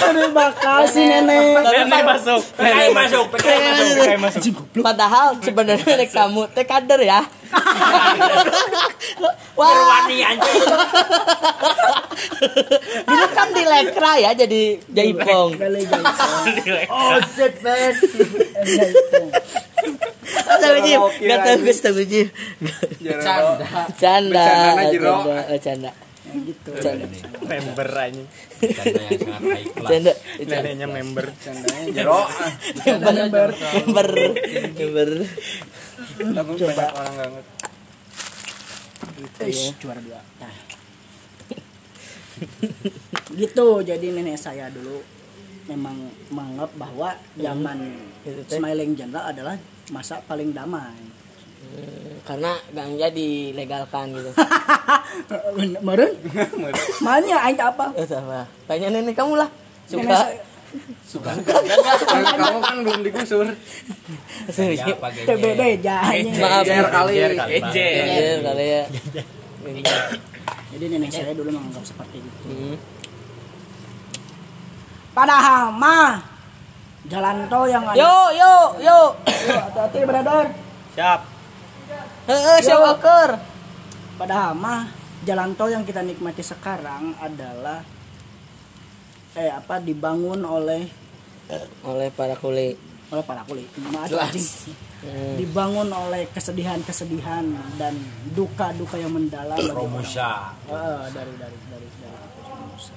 terima 0.00 0.46
kasih 0.56 1.04
nenek 1.04 1.60
Nenek 1.60 2.02
masuk. 2.02 2.40
PKI 2.56 2.90
masuk. 2.96 3.24
PKI 3.36 4.16
masuk. 4.16 4.42
Padahal 4.80 5.36
sebenarnya 5.44 5.84
nenek 5.84 6.08
kamu 6.08 6.48
teh 6.56 6.64
kader 6.64 7.00
ya. 7.04 7.20
Wah, 9.58 9.72
Berwani 9.74 10.22
anjing. 10.22 10.62
dulu 13.02 13.26
kan 13.34 13.48
di 13.50 13.64
Lekra 13.64 14.12
ya 14.20 14.30
jadi 14.32 14.62
jaipong. 14.86 15.50
Oh 16.86 17.18
shit 17.34 17.54
man. 17.60 17.92
Jaipong. 18.68 19.28
Tahu 20.58 20.76
Ji, 20.84 20.92
enggak 20.94 21.38
tahu 21.40 21.56
Gus 21.64 21.78
tahu 21.80 22.02
Ji. 22.04 22.22
canda 23.02 23.66
Canda, 23.96 24.46
canda. 25.58 25.90
Ya, 26.28 26.36
gitu 26.44 26.70
member 27.48 27.88
aja 27.88 28.24
Canda 28.60 29.00
yang 29.00 29.16
sangat 29.16 29.42
high 29.48 29.66
class. 29.72 29.90
Canda. 29.90 30.12
neneknya 30.44 30.86
member 30.86 31.26
Candanya 31.40 31.80
jero. 31.88 32.20
Member. 32.84 33.48
Member. 33.56 34.08
Member. 34.76 35.10
Tapi 36.18 36.50
banyak 36.52 36.92
orang 36.92 37.12
nggak 37.16 37.30
ngerti. 37.32 37.52
Eish, 39.38 39.74
juara 39.80 40.00
dua 40.04 40.20
nah. 40.38 40.54
gitu 43.40 43.66
jadi 43.82 44.06
nenek 44.14 44.38
saya 44.38 44.70
dulu 44.70 45.02
memang 45.66 45.96
menganggap 46.30 46.70
bahwa 46.78 47.10
zaman 47.34 47.78
Gitu, 48.28 48.60
smiling 48.60 48.92
general 48.92 49.24
adalah 49.30 49.56
masa 49.88 50.20
paling 50.26 50.52
damai 50.52 50.92
Karena 52.20 52.52
ganja 52.70 53.08
dilegalkan 53.08 54.12
gitu. 54.12 54.30
meren 55.86 56.12
mana 57.00 57.36
aing 57.42 57.56
apa 57.56 57.86
Eh, 57.94 58.04
apa? 58.04 58.44
Tanya 58.64 58.88
nenek 58.90 59.14
kamu 59.14 59.34
lah. 59.34 59.48
Suka. 59.84 60.04
saya- 60.04 60.44
Kamu 62.34 62.58
kan 62.60 62.74
belum 62.78 63.00
digusur. 63.00 63.48
Ya, 63.48 64.52
gengnya? 64.76 65.24
TBD 65.24 65.62
jahanya 65.80 66.32
Maaf. 66.36 66.62
Ger 66.62 66.86
kali. 66.86 67.12
Ejer. 67.16 68.04
Iya, 68.04 68.32
kali 68.42 68.66
ya. 68.68 68.82
jadi 70.68 70.84
nenek 70.90 71.08
saya 71.10 71.32
dulu 71.32 71.48
menganggap 71.50 71.80
seperti 71.82 72.20
itu 72.20 72.30
Hmm. 72.44 72.76
padahal 75.12 75.72
mah 75.72 76.22
jalan 77.04 77.48
tol 77.48 77.64
yang 77.64 77.82
ada 77.82 77.96
Yo, 77.96 78.14
yo, 78.32 78.52
yo. 78.78 78.98
Yo, 79.18 79.56
hati-hati 79.58 79.98
brother 80.04 80.44
siap 80.92 81.20
Heeh, 82.28 82.58
siapa 82.60 82.92
ker? 82.98 83.30
padahal 84.14 84.50
mah 84.52 84.82
jalan 85.22 85.54
tol 85.54 85.70
yang 85.70 85.86
kita 85.86 86.02
nikmati 86.02 86.42
sekarang 86.42 87.14
adalah 87.16 87.78
eh 89.32 89.46
apa 89.48 89.78
dibangun 89.78 90.42
oleh 90.42 90.82
Oleh 91.80 92.10
para 92.10 92.34
kuli. 92.34 92.74
oleh 93.08 93.24
para 93.24 93.40
anjing 93.40 94.76
Hmm. 94.98 95.38
dibangun 95.38 95.86
oleh 95.88 96.26
kesedihan-kesedihan 96.28 97.46
dan 97.78 97.94
duka-duka 98.34 98.98
yang 98.98 99.14
mendalam. 99.14 99.54
Romusha. 99.70 100.50
Eh, 100.66 100.74
dari 101.14 101.32
dari 101.38 101.54
dari 101.70 101.86
dari 101.94 102.18
Romusa. 102.42 102.94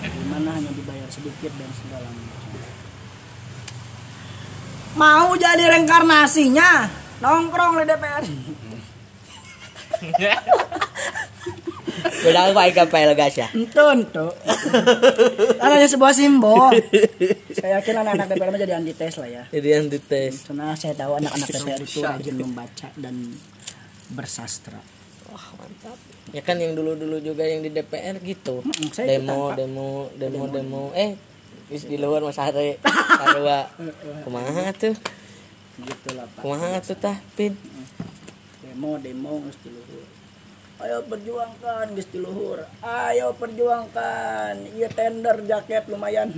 Di 0.00 0.24
mana 0.24 0.56
hanya 0.56 0.72
dibayar 0.72 1.04
sedikit 1.12 1.52
dan 1.52 1.68
segala 1.76 2.08
macam. 2.08 2.56
Mau 4.96 5.36
jadi 5.36 5.64
reinkarnasinya 5.68 6.88
nongkrong 7.22 7.72
di 7.80 7.84
DPR. 7.88 8.24
Bedang 11.96 12.52
pa 12.52 12.68
ikapay 12.68 13.04
lagas 13.08 13.34
ya. 13.38 13.48
Itu 13.54 13.82
itu. 13.96 14.26
Hanya 15.62 15.88
sebuah 15.88 16.12
simbol. 16.12 16.74
Saya 17.54 17.80
yakin 17.80 17.94
anak-anak 18.04 18.26
DPR 18.34 18.50
mah 18.52 18.60
jadi 18.60 18.74
anti 18.76 18.92
tes 18.92 19.14
lah 19.16 19.28
ya. 19.30 19.42
Jadi 19.48 19.68
antites. 19.72 20.34
Karena 20.46 20.74
saya 20.76 20.94
tahu 20.98 21.22
anak-anak 21.22 21.48
DPR 21.48 21.80
itu 21.80 21.98
rajin 22.04 22.36
membaca 22.36 22.88
dan 22.98 23.14
bersastra. 24.12 24.80
Wah, 25.32 25.46
mantap. 25.58 25.98
Ya 26.30 26.42
kan 26.42 26.58
yang 26.58 26.78
dulu-dulu 26.78 27.18
juga 27.22 27.42
yang 27.46 27.62
di 27.62 27.70
DPR 27.70 28.18
gitu. 28.22 28.62
Saya 28.94 29.18
Demo, 29.18 29.50
ikut 29.50 29.58
demo, 29.58 29.90
demo, 30.14 30.44
demo. 30.50 30.82
Eh, 30.94 31.18
wis 31.70 31.86
di 31.86 31.98
luar 31.98 32.22
Mas 32.22 32.38
Hare. 32.38 32.78
Sarua. 32.82 33.66
Kumaha 34.24 34.70
tuh? 34.76 34.94
Gitu 35.76 36.08
lah 36.16 36.24
Pak. 36.32 36.40
Kumaha 36.40 36.80
tuh 36.80 36.96
tah, 36.96 37.20
Pin? 37.36 37.52
demo 38.76 39.00
demo 39.00 39.40
geus 39.40 39.56
di 39.64 39.72
luhur. 39.72 40.04
Ayo 40.76 41.00
perjuangkan 41.08 41.96
geus 41.96 42.08
di 42.12 42.20
luhur. 42.20 42.60
Ayo 42.84 43.32
perjuangkan. 43.40 44.52
Iya 44.76 44.92
tender 44.92 45.40
jaket 45.48 45.88
lumayan. 45.88 46.28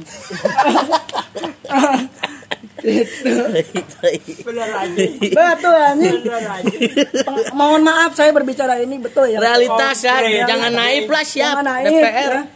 Betul 5.35 5.75
anjing. 5.75 6.23
Mohon 7.59 7.83
maaf 7.83 8.15
saya 8.15 8.31
berbicara 8.31 8.79
ini 8.79 9.03
betul 9.03 9.35
ya? 9.35 9.43
Realitas 9.43 10.07
ya, 10.07 10.47
jangan 10.47 10.79
naib 10.79 11.11
lah 11.11 11.27
siap. 11.27 11.59
DPR. 11.63 12.35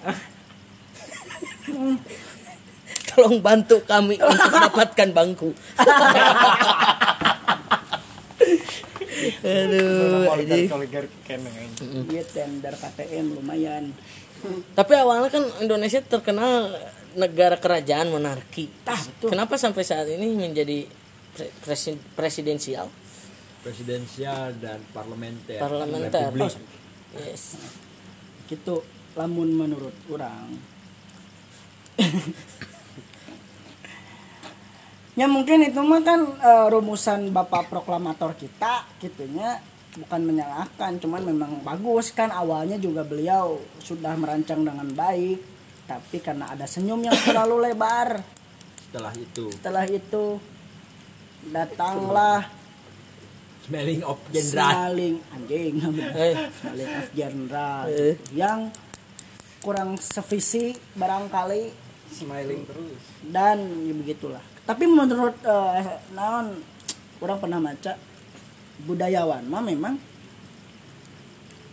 Tolong 3.12 3.38
bantu 3.38 3.84
kami 3.84 4.16
untuk 4.16 4.48
mendapatkan 4.48 5.08
bangku. 5.12 5.50
Aduh, 9.42 10.26
ini. 10.34 10.66
iya 12.10 12.22
tender 12.24 12.74
KTM 12.74 13.26
lumayan 13.32 13.94
Tapi 14.74 14.92
awalnya 14.96 15.30
kan 15.30 15.44
Indonesia 15.60 16.02
terkenal 16.02 16.74
negara 17.14 17.54
kerajaan 17.54 18.10
monarki. 18.10 18.66
tah 18.82 18.98
Kenapa 19.22 19.54
sampai 19.54 19.84
saat 19.84 20.08
ini 20.08 20.34
menjadi 20.34 20.88
pre- 21.30 21.52
presi- 21.62 22.00
presidensial, 22.16 22.90
Presidensial 23.62 24.58
dan 24.58 24.82
parlementer. 24.90 25.60
parlementer? 25.60 26.22
Republik. 26.26 26.58
Yes. 27.14 27.60
gitu 28.48 28.80
lamun 29.14 29.52
menurut 29.52 29.92
orang 30.08 30.48
ya 35.12 35.26
mungkin 35.28 35.68
itu 35.68 35.80
mah 35.84 36.00
kan 36.00 36.20
eh, 36.24 36.66
rumusan 36.72 37.30
bapak 37.32 37.68
proklamator 37.68 38.32
kita 38.36 38.88
gitunya 38.96 39.60
bukan 39.92 40.20
menyalahkan 40.24 40.96
cuman 41.00 41.22
memang 41.28 41.52
bagus 41.60 42.12
kan. 42.16 42.32
Awalnya 42.32 42.80
juga 42.80 43.04
beliau 43.04 43.60
sudah 43.80 44.16
merancang 44.16 44.64
dengan 44.64 44.88
baik 44.92 45.38
tapi 45.84 46.22
karena 46.22 46.48
ada 46.54 46.64
senyum 46.64 47.02
yang 47.04 47.16
terlalu 47.26 47.68
lebar. 47.68 48.22
Setelah 48.88 49.12
itu, 49.16 49.44
setelah 49.52 49.84
itu 49.88 50.24
datanglah 51.48 52.44
smelling 53.64 54.02
of 54.04 54.20
general. 54.32 54.72
smaling 54.72 55.16
anjing. 55.32 55.74
Eh, 56.16 56.34
smaling 56.60 56.90
of 56.92 57.08
general. 57.16 57.82
Eh. 57.88 58.14
yang 58.36 58.68
kurang 59.62 59.94
sevisi 59.94 60.74
barangkali 60.98 61.70
Smiling 62.10 62.66
terus. 62.66 62.98
dan 63.30 63.62
ya 63.86 63.94
begitulah 63.94 64.51
tapi 64.62 64.84
menurut 64.86 65.34
eh, 65.42 65.98
naon 66.14 66.62
orang 67.22 67.38
pernah 67.38 67.58
baca 67.62 67.92
budayawan 68.82 69.42
mah 69.46 69.62
memang 69.62 69.94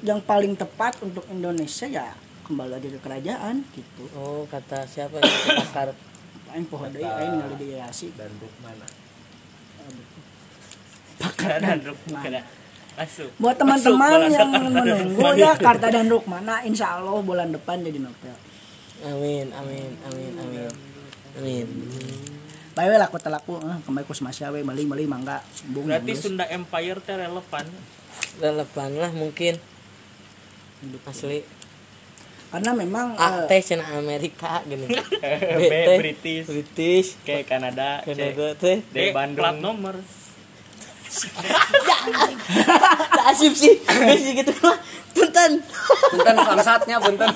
yang 0.05 0.23
paling 0.23 0.55
tepat 0.55 0.95
untuk 1.03 1.25
Indonesia 1.27 1.85
ya 1.89 2.15
kembali 2.47 2.71
lagi 2.71 2.89
ke 2.89 2.99
kerajaan 3.03 3.61
gitu. 3.77 4.09
Oh 4.17 4.41
kata 4.49 4.87
siapa 4.89 5.21
yang 5.21 5.59
pakar. 5.69 5.93
Aing 6.49 6.65
poho 6.65 6.89
deui 6.89 7.05
aing 7.05 7.37
ningali 7.37 7.55
di 7.61 7.77
Yasi 7.77 8.09
Dan 8.17 8.33
Rukmana. 8.41 8.87
pakar 11.19 11.61
dan 11.61 11.77
Rukmana. 11.83 12.41
Masuk. 12.99 13.31
buat 13.39 13.55
teman-teman 13.55 14.27
yang 14.27 14.51
menunggu 14.51 15.23
ya 15.39 15.55
Karta 15.55 15.87
dan 15.87 16.11
Rukmana 16.11 16.67
insya 16.67 16.99
Allah 16.99 17.15
bulan 17.23 17.47
depan 17.55 17.79
jadi 17.79 17.95
novel 17.95 18.35
amin 19.07 19.47
amin 19.55 19.91
amin 20.03 20.33
amin. 20.35 20.71
Amin 21.39 21.67
Bae 22.79 22.95
laku 22.95 23.19
telaku 23.19 23.59
eh, 23.59 23.75
kembali 23.83 24.07
ku 24.07 24.15
semasya 24.15 24.55
we 24.55 24.63
bali 24.63 24.87
bali 24.87 25.03
mangga 25.03 25.43
bung 25.67 25.91
Berarti 25.91 26.15
geus. 26.15 26.23
Sunda 26.23 26.47
Empire 26.47 27.03
teh 27.03 27.11
relevan. 27.11 27.67
relevan 28.39 28.89
lah 28.95 29.11
mungkin 29.11 29.59
asli 31.03 31.43
karena 32.55 32.71
memang 32.71 33.19
A 33.19 33.43
eh, 33.43 33.51
teh 33.51 33.59
cina 33.59 33.83
Amerika 33.99 34.63
gini 34.63 34.87
B 35.59 35.73
British. 35.99 36.47
British 36.47 37.19
Kayak 37.27 37.51
Kanada. 37.51 37.99
Kanada 37.99 38.55
teh 38.55 38.79
D 38.95 39.11
Bandung. 39.11 39.43
plat 39.43 39.59
nomor. 39.59 39.99
Tak 43.17 43.25
asip 43.33 43.53
sih. 43.57 43.75
Sih 44.17 44.31
gitu. 44.37 44.53
Lah 44.61 44.77
punten. 45.13 45.51
Punten 46.13 46.35
bangsatnya 46.37 46.97
punten. 47.01 47.29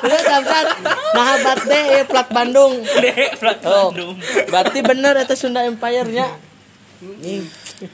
Bener 0.00 0.20
samsat. 0.20 0.66
Nah 1.14 1.36
bat 1.40 1.60
deh 1.64 1.84
ya 1.84 2.02
plat 2.08 2.28
Bandung. 2.32 2.72
D 2.82 3.04
plat 3.38 3.58
oh 3.68 3.92
Bandung. 3.92 4.14
berarti 4.48 4.78
bener 4.80 5.14
itu 5.20 5.34
Sunda 5.36 5.64
Empire 5.64 6.08
nya. 6.08 6.28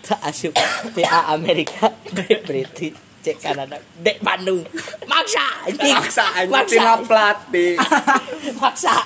Tak 0.07 0.21
asip 0.31 0.55
T 0.95 0.97
A 1.03 1.35
Amerika 1.35 1.91
B 2.15 2.19
British 2.47 2.95
C 3.21 3.35
Kanada 3.37 3.79
D 3.99 4.19
Bandung. 4.23 4.63
Maksa 5.11 5.67
anjing. 5.67 5.97
Maksa 5.99 6.25
anjing. 6.39 6.55
Maksa. 6.55 6.93
Plat 7.07 7.39
maksa 8.63 8.97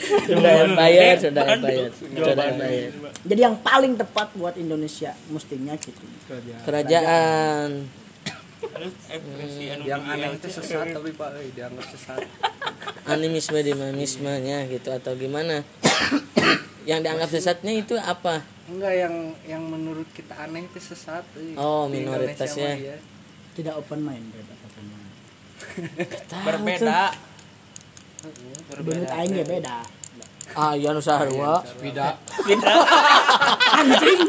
Sunda 0.00 0.50
Empire 0.64 1.16
Sunda 1.20 1.42
Empire 1.44 1.90
Sunda 1.92 2.44
Empire. 2.46 2.90
jadi 3.24 3.40
yang 3.50 3.56
paling 3.60 3.94
tepat 4.00 4.32
buat 4.34 4.56
Indonesia 4.56 5.12
mestinya 5.28 5.74
gitu 5.76 6.04
kerajaan. 6.64 7.86
Anu 8.60 8.88
Yang 9.88 10.02
aneh 10.04 10.28
itu 10.36 10.48
sesat 10.52 10.92
tapi 10.92 11.10
Pak 11.16 11.28
eh, 11.40 11.48
dianggap 11.56 11.86
sesat. 11.90 12.20
animisme 13.08 13.56
dinamismenya 13.60 14.68
gitu 14.68 14.92
atau 14.92 15.16
gimana? 15.16 15.64
Yang 16.84 17.00
dianggap 17.04 17.28
sesatnya 17.32 17.72
itu 17.72 17.96
apa? 17.96 18.44
Enggak 18.68 18.94
yang 18.94 19.14
yang 19.48 19.62
menurut 19.64 20.06
kita 20.12 20.36
aneh 20.36 20.68
itu 20.68 20.76
sesat. 20.76 21.24
eh. 21.40 21.56
Oh, 21.56 21.88
Di 21.88 22.04
minoritas 22.04 22.52
Indonesia 22.52 22.60
ya. 22.60 22.68
mah 22.68 22.76
iya. 22.78 22.96
tidak 23.56 23.74
open 23.80 24.00
minded 24.04 24.44
apa 24.54 24.66
pun 24.70 24.84
berbeda 28.70 29.06
ya 29.32 29.44
beda 29.44 29.76
ah 30.58 30.72
iya 30.74 30.90
nu 30.90 31.00
sarua 31.00 31.62
beda 31.78 32.18
anjing. 33.80 34.20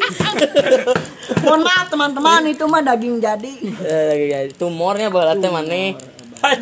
Mohon 1.42 1.62
maaf 1.66 1.88
teman-teman 1.90 2.42
itu 2.48 2.64
mah 2.68 2.82
daging 2.86 3.18
jadi. 3.18 3.54
Eh, 3.82 4.04
lagi 4.08 4.26
jadi. 4.30 4.52
Tumornya 4.56 5.10
maneh 5.50 5.98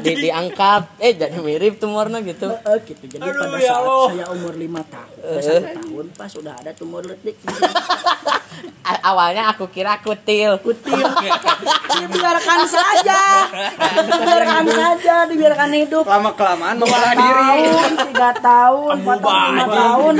di, 0.03 0.13
diangkat. 0.27 0.81
Eh 0.99 1.13
jadi 1.15 1.37
mirip 1.39 1.79
tumornya 1.79 2.19
gitu. 2.21 2.51
Eh, 2.51 2.77
gitu. 2.83 3.03
Jadi 3.07 3.23
pada 3.23 3.57
saat 3.57 3.85
saya 4.11 4.25
umur 4.33 4.53
lima 4.55 4.81
tahun 4.85 5.15
eh, 5.23 5.41
satu 5.41 5.63
tahun 5.79 6.05
pas 6.15 6.29
sudah 6.29 6.53
ada 6.57 6.71
tumor 6.75 7.03
letik 7.07 7.35
awalnya 9.03 9.53
aku 9.53 9.69
kira 9.69 10.01
kutil. 10.01 10.59
Kutil. 10.59 10.99
Dibiarkan 11.99 12.59
saja. 12.65 13.21
Dibiarkan 14.03 14.65
saja 14.67 15.15
dibiarkan 15.29 15.69
hidup. 15.77 16.03
Lama 16.07 16.31
kelamaan 16.33 16.75
membelah 16.79 17.13
diri. 17.13 17.43
tahun 17.43 17.91
tiga 18.09 18.29
tahun 18.39 18.93
empat 19.03 19.17
tahun 19.21 19.47
lima 19.53 19.65
tahun. 19.67 20.13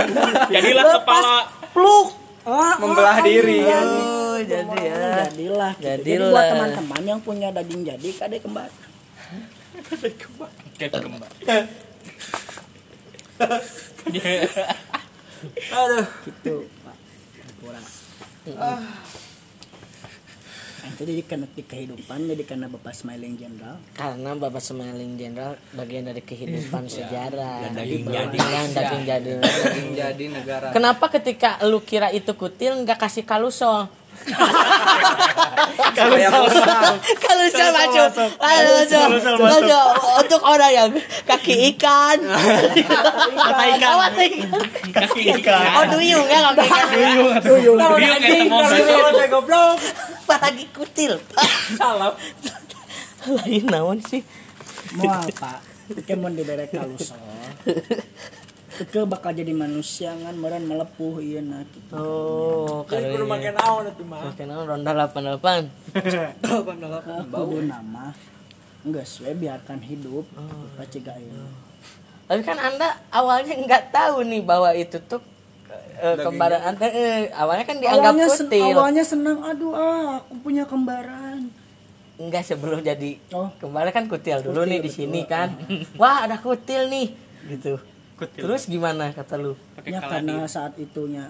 Jadilah 0.54 0.84
Lepas 0.86 1.24
kepala. 1.26 1.38
pluk. 1.74 2.08
Ah, 2.50 2.76
Membelah 2.82 3.20
ah, 3.20 3.22
diri. 3.22 3.62
iya. 3.62 3.80
oh 3.84 4.38
jadi 4.42 4.78
ya. 4.80 4.96
Jadilah 5.28 5.72
gitu. 5.76 5.86
jadi 5.86 6.12
Jadilah. 6.18 6.32
buat 6.32 6.46
teman-teman 6.50 7.02
yang 7.06 7.20
punya 7.22 7.48
daging 7.52 7.82
jadi 7.86 8.10
kade 8.16 8.38
kembar 8.42 8.72
Kayak 10.80 10.96
kembar. 10.96 11.28
gitu 16.26 16.56
pak. 16.84 16.96
Kurang 17.60 17.86
Ah. 18.58 18.82
Itu 20.90 21.06
jadi 21.06 21.22
karena 21.28 21.46
di 21.54 21.64
kehidupan 21.64 22.18
jadi 22.34 22.44
karena 22.48 22.66
bapak 22.72 22.94
smiling 22.96 23.36
general. 23.38 23.78
Karena 23.94 24.32
bapak 24.34 24.64
smiling 24.64 25.20
general 25.20 25.54
bagian 25.76 26.08
dari 26.08 26.24
kehidupan 26.24 26.90
sejarah. 26.90 27.70
Dan 27.70 27.78
daging 27.78 28.06
jadi. 28.10 28.38
daging 28.74 29.04
jadi. 29.06 29.30
Daging 29.44 29.90
jadi 29.94 30.24
negara. 30.34 30.68
Kenapa 30.74 31.06
ketika 31.14 31.62
lu 31.68 31.84
kira 31.84 32.10
itu 32.10 32.34
kutil 32.34 32.74
nggak 32.84 33.06
kasih 33.06 33.28
kalusol 33.28 33.92
saya 35.96 36.30
pusat 36.32 36.68
kalusol 37.20 37.70
maju 37.72 38.04
ayo 38.40 38.70
maju 38.76 39.00
maju 39.40 39.82
untuk 40.22 40.42
orang 40.44 40.72
yang 40.72 40.90
kaki 41.26 41.74
ikan. 41.76 42.18
Mata 43.38 43.64
ikan. 43.76 43.94
Mata 43.98 44.24
Kaki 44.90 45.22
ikan. 45.40 45.62
oh 45.80 45.86
duyung 45.98 46.26
ya 46.28 46.40
kaki 46.54 46.68
ikan. 46.68 47.42
Duyung. 47.48 47.78
Kayak 47.80 48.46
mau 48.48 48.64
goblok. 49.28 49.78
Lagi 50.30 50.66
kutil. 50.72 51.18
Salah. 51.76 52.14
lain 53.28 53.64
naon 53.68 54.00
sih? 54.00 54.24
Mau 54.96 55.12
apa? 55.12 55.60
Pokemon 55.90 56.38
diberi 56.38 56.70
kalusol 56.70 57.18
Itu 58.80 59.04
bakal 59.04 59.32
jadi 59.34 59.52
manusia 59.52 60.16
kan 60.16 60.32
meren 60.34 60.64
melepuh 60.64 61.20
iya 61.20 61.42
nah 61.42 61.60
gitu. 61.62 61.94
oh 61.94 62.86
Jadi 62.86 63.12
kudu 63.12 63.26
make 63.26 63.52
naon 63.52 63.84
atuh 63.86 64.06
mah. 64.06 64.32
kenal 64.34 64.64
ronda 64.64 64.92
88 64.96 66.40
Kudu 67.30 67.60
nama 67.62 68.16
enggak 68.80 69.04
sesuai 69.04 69.36
biarkan 69.36 69.80
hidup 69.82 70.24
oh. 70.30 70.84
cegah 70.86 71.16
ini 71.16 71.44
Tapi 72.24 72.42
kan 72.42 72.56
Anda 72.58 72.88
awalnya 73.10 73.58
nggak 73.58 73.84
tahu 73.90 74.24
nih 74.24 74.42
bahwa 74.42 74.72
itu 74.72 74.96
tuh 75.02 75.20
eh, 75.98 76.16
kembaran 76.16 76.62
Anda. 76.64 76.86
Eh, 76.88 77.28
awalnya 77.34 77.66
kan 77.66 77.78
dianggap 77.78 78.14
awalnya, 78.14 78.28
sen- 78.30 78.48
kutil. 78.48 78.64
awalnya 78.72 79.04
senang 79.04 79.40
aduh 79.42 79.74
ah 79.74 80.22
aku 80.22 80.34
punya 80.40 80.64
kembaran 80.64 81.52
Enggak 82.16 82.44
sebelum 82.46 82.80
jadi 82.80 83.16
Oh. 83.32 83.48
kembaran 83.58 83.92
kan 83.92 84.06
kutil 84.06 84.40
dulu 84.42 84.62
Kutil, 84.62 84.70
nih 84.70 84.80
di 84.80 84.90
sini 84.90 85.22
kan. 85.24 85.56
Wah, 86.00 86.24
ada 86.24 86.36
kutil 86.36 86.88
nih 86.88 87.08
gitu. 87.50 87.80
Terus 88.20 88.68
gimana 88.68 89.16
kata 89.16 89.40
lu? 89.40 89.56
Pakai 89.80 89.96
ya 89.96 90.00
kaladin. 90.04 90.28
karena 90.28 90.48
saat 90.50 90.74
itunya. 90.76 91.26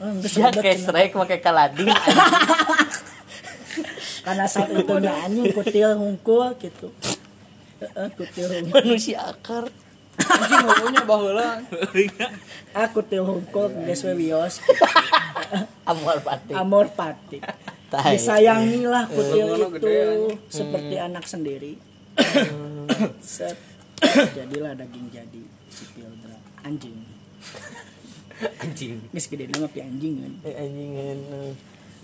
Oh, 0.00 0.16
Ya 0.18 0.48
kayak 0.50 0.78
strike 0.80 1.14
pakai 1.14 1.38
kaladin. 1.44 1.92
karena 4.26 4.46
saat 4.48 4.70
itunya 4.72 5.12
anjing 5.12 5.52
kutil 5.52 5.92
hungkul 5.98 6.56
gitu. 6.56 6.88
Heeh, 7.84 8.08
kutil 8.16 8.48
hungkul. 8.48 8.80
Manusia 8.80 9.28
akar. 9.28 9.68
anjing 10.16 10.60
ngomongnya 10.64 11.02
baheula. 11.04 11.48
Ah 12.76 12.88
kutil 12.88 13.28
hungkul 13.28 13.68
geus 13.84 14.00
we 14.08 14.12
wios 14.16 14.64
Amor 15.92 16.16
pati. 16.24 16.52
amor 16.56 16.88
pati 16.96 17.44
disayangilah 17.92 19.04
kutil 19.12 19.52
Ngono 19.52 19.68
itu 19.76 19.92
seperti 20.48 20.96
anak 20.96 21.28
sendiri. 21.28 21.76
Set. 23.20 23.60
Jadilah 24.36 24.72
daging 24.72 25.12
jadi 25.12 25.44
si 25.72 25.84
Pildra 25.90 26.36
anjing 26.62 26.94
Anjing. 28.58 28.98
geus 29.08 29.26
gede 29.26 29.46
nama 29.46 29.66
pi 29.66 29.80
anjing 29.80 30.14
kan 30.18 30.32
Eh, 30.42 30.54
Anjingan. 30.58 31.18
eh. 31.30 31.52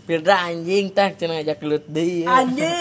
Pirda 0.02 0.40
anjing 0.42 0.88
tak 0.88 1.14
cenah 1.14 1.36
ngajak 1.36 1.58
gelut 1.58 1.84
deui. 1.84 2.24
anjing 2.24 2.64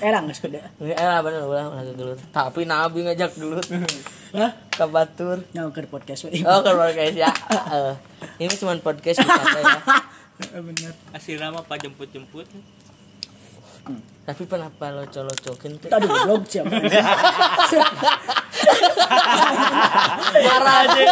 erang 0.00 0.26
geus 0.26 0.40
gede 0.40 0.60
Eh 0.80 0.96
lah 0.96 1.20
bener 1.20 1.44
ulah 1.44 1.70
ngajak 1.72 1.94
gelut. 1.94 2.18
Tapi 2.28 2.60
nabi 2.64 2.98
ngajak 3.02 3.30
gelut. 3.34 3.64
hah 4.36 4.52
Ka 4.68 4.84
batur. 4.84 5.42
nyawa 5.50 5.70
ke 5.70 5.86
podcast 5.86 6.26
we 6.26 6.42
Oh, 6.42 6.60
keluar 6.60 6.90
guys 6.90 7.14
ya. 7.14 7.30
Eh, 7.70 7.94
ini 8.38 8.52
cuma 8.54 8.74
podcast 8.78 9.18
bercanda 9.18 9.60
ya. 9.60 9.80
bener 10.58 10.92
Asli 11.12 11.36
nama 11.36 11.60
Pak 11.60 11.88
jemput-jemput. 13.80 14.08
Tapi 14.20 14.42
kenapa 14.46 14.94
lo 14.94 15.02
colocokin 15.10 15.72
tuh? 15.80 15.88
tadi 15.90 16.06
blog 16.06 16.42
siapa 16.46 16.70
Marah 20.30 20.76
aja. 20.86 21.02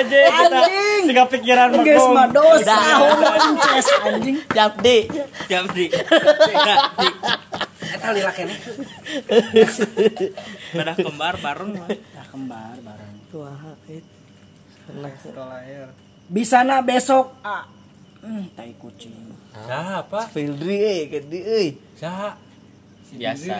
Aja 0.00 0.18
kita. 0.32 0.56
anjing 0.62 1.02
Tiga 1.12 1.24
pikiran 1.28 1.68
geus 1.84 2.06
mah 2.08 2.26
dosa 2.32 2.72
Dah. 2.72 2.98
hong 3.04 3.56
ces 3.60 3.88
anjing 4.06 4.36
Japdi. 4.48 4.98
Jam 5.50 5.66
di. 5.74 5.86
eta 7.92 8.08
lila 8.16 8.32
kene 8.32 8.56
Pada 10.72 10.92
kembar 10.96 11.34
bareng 11.36 11.70
mah. 11.76 11.88
Kembar 12.32 12.76
bareng 12.80 13.12
Wah, 13.32 13.76
itu. 13.88 14.08
Enak. 14.92 15.14
lahir 15.36 15.88
bisa 16.32 16.64
na 16.64 16.82
besok 16.82 17.32
ah 17.44 17.64
hmm, 18.24 18.56
tai 18.56 18.72
kucing 18.76 19.31
Siapa? 19.52 20.20
Fildri 20.32 20.76
eh 20.80 21.00
gede 21.12 21.40
euy. 21.44 21.68
Siapa? 21.92 22.40
Biasa. 23.12 23.56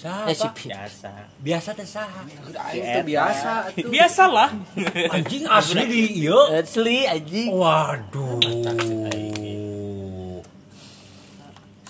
Siapa? 0.00 0.28
Eh 0.32 0.36
si 0.36 0.48
Biasa. 0.72 1.10
Biasa 1.44 1.68
teh 1.76 1.88
saha? 1.88 2.22
aing 2.72 2.86
teh 2.88 3.04
biasa 3.04 3.50
atuh 3.68 3.88
Biasalah. 3.92 4.50
Anjing 5.12 5.44
asli 5.44 5.82
di 5.84 6.00
ieu. 6.24 6.40
Asli 6.56 7.04
anjing. 7.04 7.52
Waduh. 7.52 8.40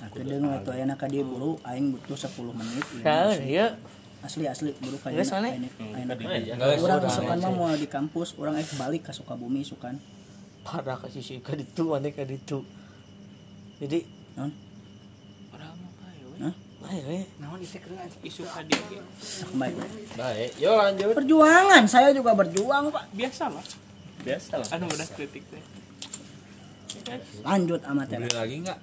Aku 0.02 0.16
dengar 0.22 0.58
tuh 0.66 0.72
ayana 0.74 0.94
ka 0.98 1.06
dieu 1.06 1.22
buru 1.22 1.58
aing 1.62 1.94
butuh 1.94 2.18
10 2.18 2.50
menit. 2.50 2.84
Kan 3.06 3.30
ya. 3.46 3.78
Asli 4.26 4.50
asli 4.50 4.74
buru 4.82 4.98
ka 4.98 5.14
Geus 5.14 5.30
mana? 5.30 5.54
Geus, 5.54 6.82
Urang 6.82 6.98
urang. 6.98 7.12
isukan 7.12 7.38
mah 7.38 7.52
mau 7.54 7.76
di 7.76 7.86
kampus, 7.86 8.34
urang 8.40 8.58
eh 8.58 8.66
Parah 10.64 10.96
kasih 10.96 11.20
si 11.20 11.34
ka 11.44 11.52
ditu 11.52 11.92
mana 11.92 12.08
ka 12.08 12.24
ditu. 12.24 12.64
Jadi, 13.78 14.00
anjing 14.40 14.64
Isu 18.24 18.42
hadir. 18.44 18.80
Kembali. 19.48 19.74
Baik, 20.16 20.50
yo 20.60 20.76
lanjut. 20.76 21.16
Perjuangan, 21.16 21.82
saya 21.88 22.12
juga 22.12 22.36
berjuang, 22.36 22.92
Pak. 22.92 23.04
Biasalah. 23.16 23.64
Biasalah. 24.24 24.66
Anu 24.72 24.88
udah 24.88 25.08
kritik 25.12 25.44
teh. 25.48 25.62
Lanjut 27.44 27.80
amat 27.84 28.06
ya. 28.08 28.18
Lagi 28.20 28.56
enggak? 28.64 28.78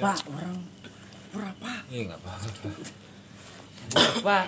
Pak, 0.00 0.18
orang 0.28 0.56
Iya 1.88 2.02
enggak 2.08 2.20
apa-apa. 2.24 2.70
Pak. 4.24 4.46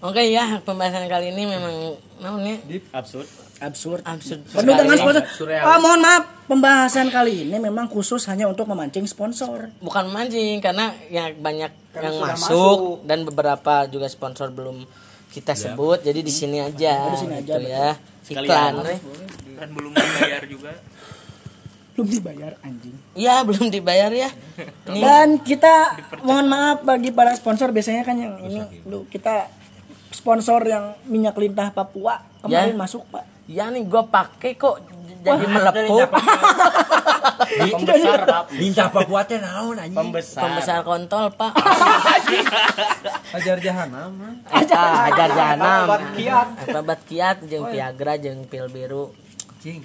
Oke 0.00 0.32
ya, 0.32 0.64
pembahasan 0.64 1.04
kali 1.06 1.28
ini 1.28 1.44
memang 1.44 1.92
namanya 2.18 2.56
Absurd. 2.96 3.28
absurd. 3.60 4.00
absurd. 4.00 4.40
Penuh 4.48 4.72
dengan 4.72 4.96
sponsor. 4.96 5.24
Ah, 5.52 5.76
mohon 5.76 6.00
maaf, 6.00 6.24
pembahasan 6.48 7.12
kali 7.12 7.44
ini 7.44 7.60
memang 7.60 7.84
khusus 7.84 8.24
hanya 8.24 8.48
untuk 8.48 8.64
memancing 8.64 9.04
sponsor. 9.04 9.68
Bukan 9.78 10.08
mancing 10.08 10.56
karena 10.58 10.96
yang 11.12 11.36
banyak 11.36 11.68
Karena 11.92 12.16
yang 12.16 12.32
masuk, 12.32 12.48
masuk. 12.48 12.78
dan 13.04 13.28
beberapa 13.28 13.84
juga 13.92 14.08
sponsor 14.08 14.48
belum 14.48 14.88
kita 15.28 15.52
sebut. 15.52 16.00
Jadi 16.00 16.24
di 16.24 16.32
sini 16.32 16.64
aja. 16.64 17.04
Oh, 17.04 17.12
di 17.12 17.18
sini 17.20 17.34
aja, 17.36 17.54
gitu 17.60 17.68
ya. 17.68 17.88
Sekalian. 18.24 18.72
Iklan. 18.80 18.88
eh. 18.88 19.00
Kan 19.60 19.68
belum 19.76 19.92
bayar 19.92 20.42
juga. 20.48 20.72
Belum 21.92 22.08
dibayar 22.08 22.52
anjing. 22.64 22.96
Iya, 23.12 23.44
belum 23.44 23.68
dibayar 23.68 24.08
ya. 24.08 24.32
Dan 24.88 25.44
kita 25.44 25.92
mohon 26.24 26.48
maaf 26.48 26.80
bagi 26.80 27.12
para 27.12 27.36
sponsor 27.36 27.68
biasanya 27.68 28.00
kan 28.00 28.16
yang 28.16 28.40
ini 28.40 28.64
lu 28.88 29.04
kita 29.04 29.59
sponsor 30.10 30.60
yang 30.66 30.94
minyak 31.06 31.38
lintah 31.38 31.70
Papua 31.70 32.20
kemarin 32.42 32.74
Ya. 32.74 32.78
masuk 32.78 33.06
Pak. 33.10 33.24
ya 33.50 33.66
nih 33.66 33.82
gue 33.82 34.02
pakai 34.06 34.54
kok 34.54 34.78
jadi 35.20 35.44
melepuh. 35.46 36.00
Pembesar, 37.50 38.18
Pak. 38.24 38.42
Minta 38.56 38.88
Papua 38.88 39.20
teh 39.28 39.36
naon 39.36 39.76
anjing? 39.76 39.96
Pembesar. 39.96 40.42
Pembesar 40.48 40.80
kontol, 40.80 41.28
Pak. 41.36 41.52
Ajar 43.36 43.58
jahanam. 43.60 44.10
mah. 44.16 44.32
Eta 44.48 44.80
hajar 45.08 45.28
jahanam. 45.36 45.84
Obat 45.88 46.02
kiat. 46.16 46.48
Eta 46.64 46.80
bat 46.80 47.00
kiat 47.04 47.36
jeung 47.48 47.68
Viagra 47.68 48.16
jeung 48.16 48.48
pil 48.48 48.66
biru. 48.72 49.12
Cing. 49.60 49.84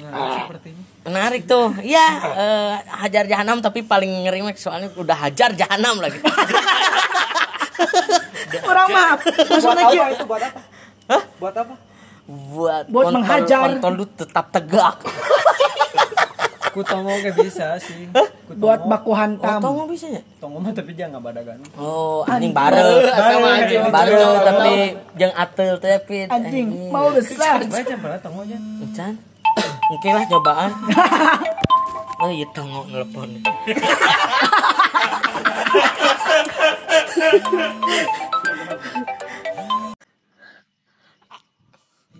Nah, 0.00 0.48
seperti 0.48 0.72
ini. 0.72 0.82
Menarik 1.04 1.42
tuh. 1.44 1.68
Iya, 1.82 2.06
eh, 2.32 2.72
hajar 3.04 3.28
jahanam 3.28 3.60
tapi 3.60 3.84
paling 3.84 4.24
ngeri 4.24 4.40
soalnya 4.56 4.88
udah 4.96 5.28
hajar 5.28 5.52
jahanam 5.52 6.00
lagi. 6.00 6.20
orang 8.58 8.86
mah 8.88 9.10
kieu 9.18 10.02
apa 10.02 10.10
itu 10.10 10.24
buat 10.26 10.42
apa? 10.42 10.60
Buat 11.38 11.54
apa? 11.56 11.74
Buat 12.26 12.84
Buat 12.86 13.04
kontol- 13.04 13.14
menghajar. 13.16 13.66
Kontol 13.68 13.92
lu 13.94 14.06
tetap 14.08 14.46
tegak. 14.50 14.96
Kutongo 16.70 17.10
ge 17.18 17.34
bisa 17.34 17.74
sih. 17.82 18.06
Kutongo. 18.06 18.62
buat 18.62 18.80
baku 18.86 19.10
Oh, 19.10 19.16
hantam 19.18 19.58
tau 19.58 19.74
nggak 19.74 19.90
bisa 19.90 20.06
ya? 20.06 20.22
Tongo 20.38 20.62
mah 20.62 20.70
tapi 20.70 20.94
jangan 20.94 21.18
badagan. 21.18 21.58
Oh, 21.74 22.22
anjing 22.24 22.54
bareng. 22.54 22.86
anjing. 23.42 23.82
Bareng 23.90 24.38
tapi 24.38 24.74
jeung 25.18 25.34
atel 25.34 25.82
teh 25.82 25.98
pit. 26.06 26.30
anjing 26.30 26.70
mau 26.88 27.10
besar 27.10 27.58
Baca 27.66 27.94
pernah 27.98 28.18
tongo 28.22 28.46
nya. 28.46 28.54
Encan. 28.54 29.18
Oke 29.94 30.08
lah 30.08 30.24
cobaan. 30.26 30.70
Oh 32.20 32.28
iya 32.28 32.44
tongok 32.52 32.84
nelpon. 32.92 33.32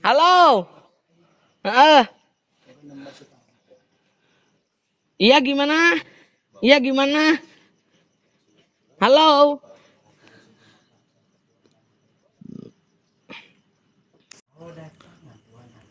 Halo. 0.00 0.64
Heeh. 1.64 2.02
Iya 5.20 5.36
gimana? 5.44 6.00
Iya 6.64 6.76
gimana? 6.80 7.36
Halo. 9.00 9.60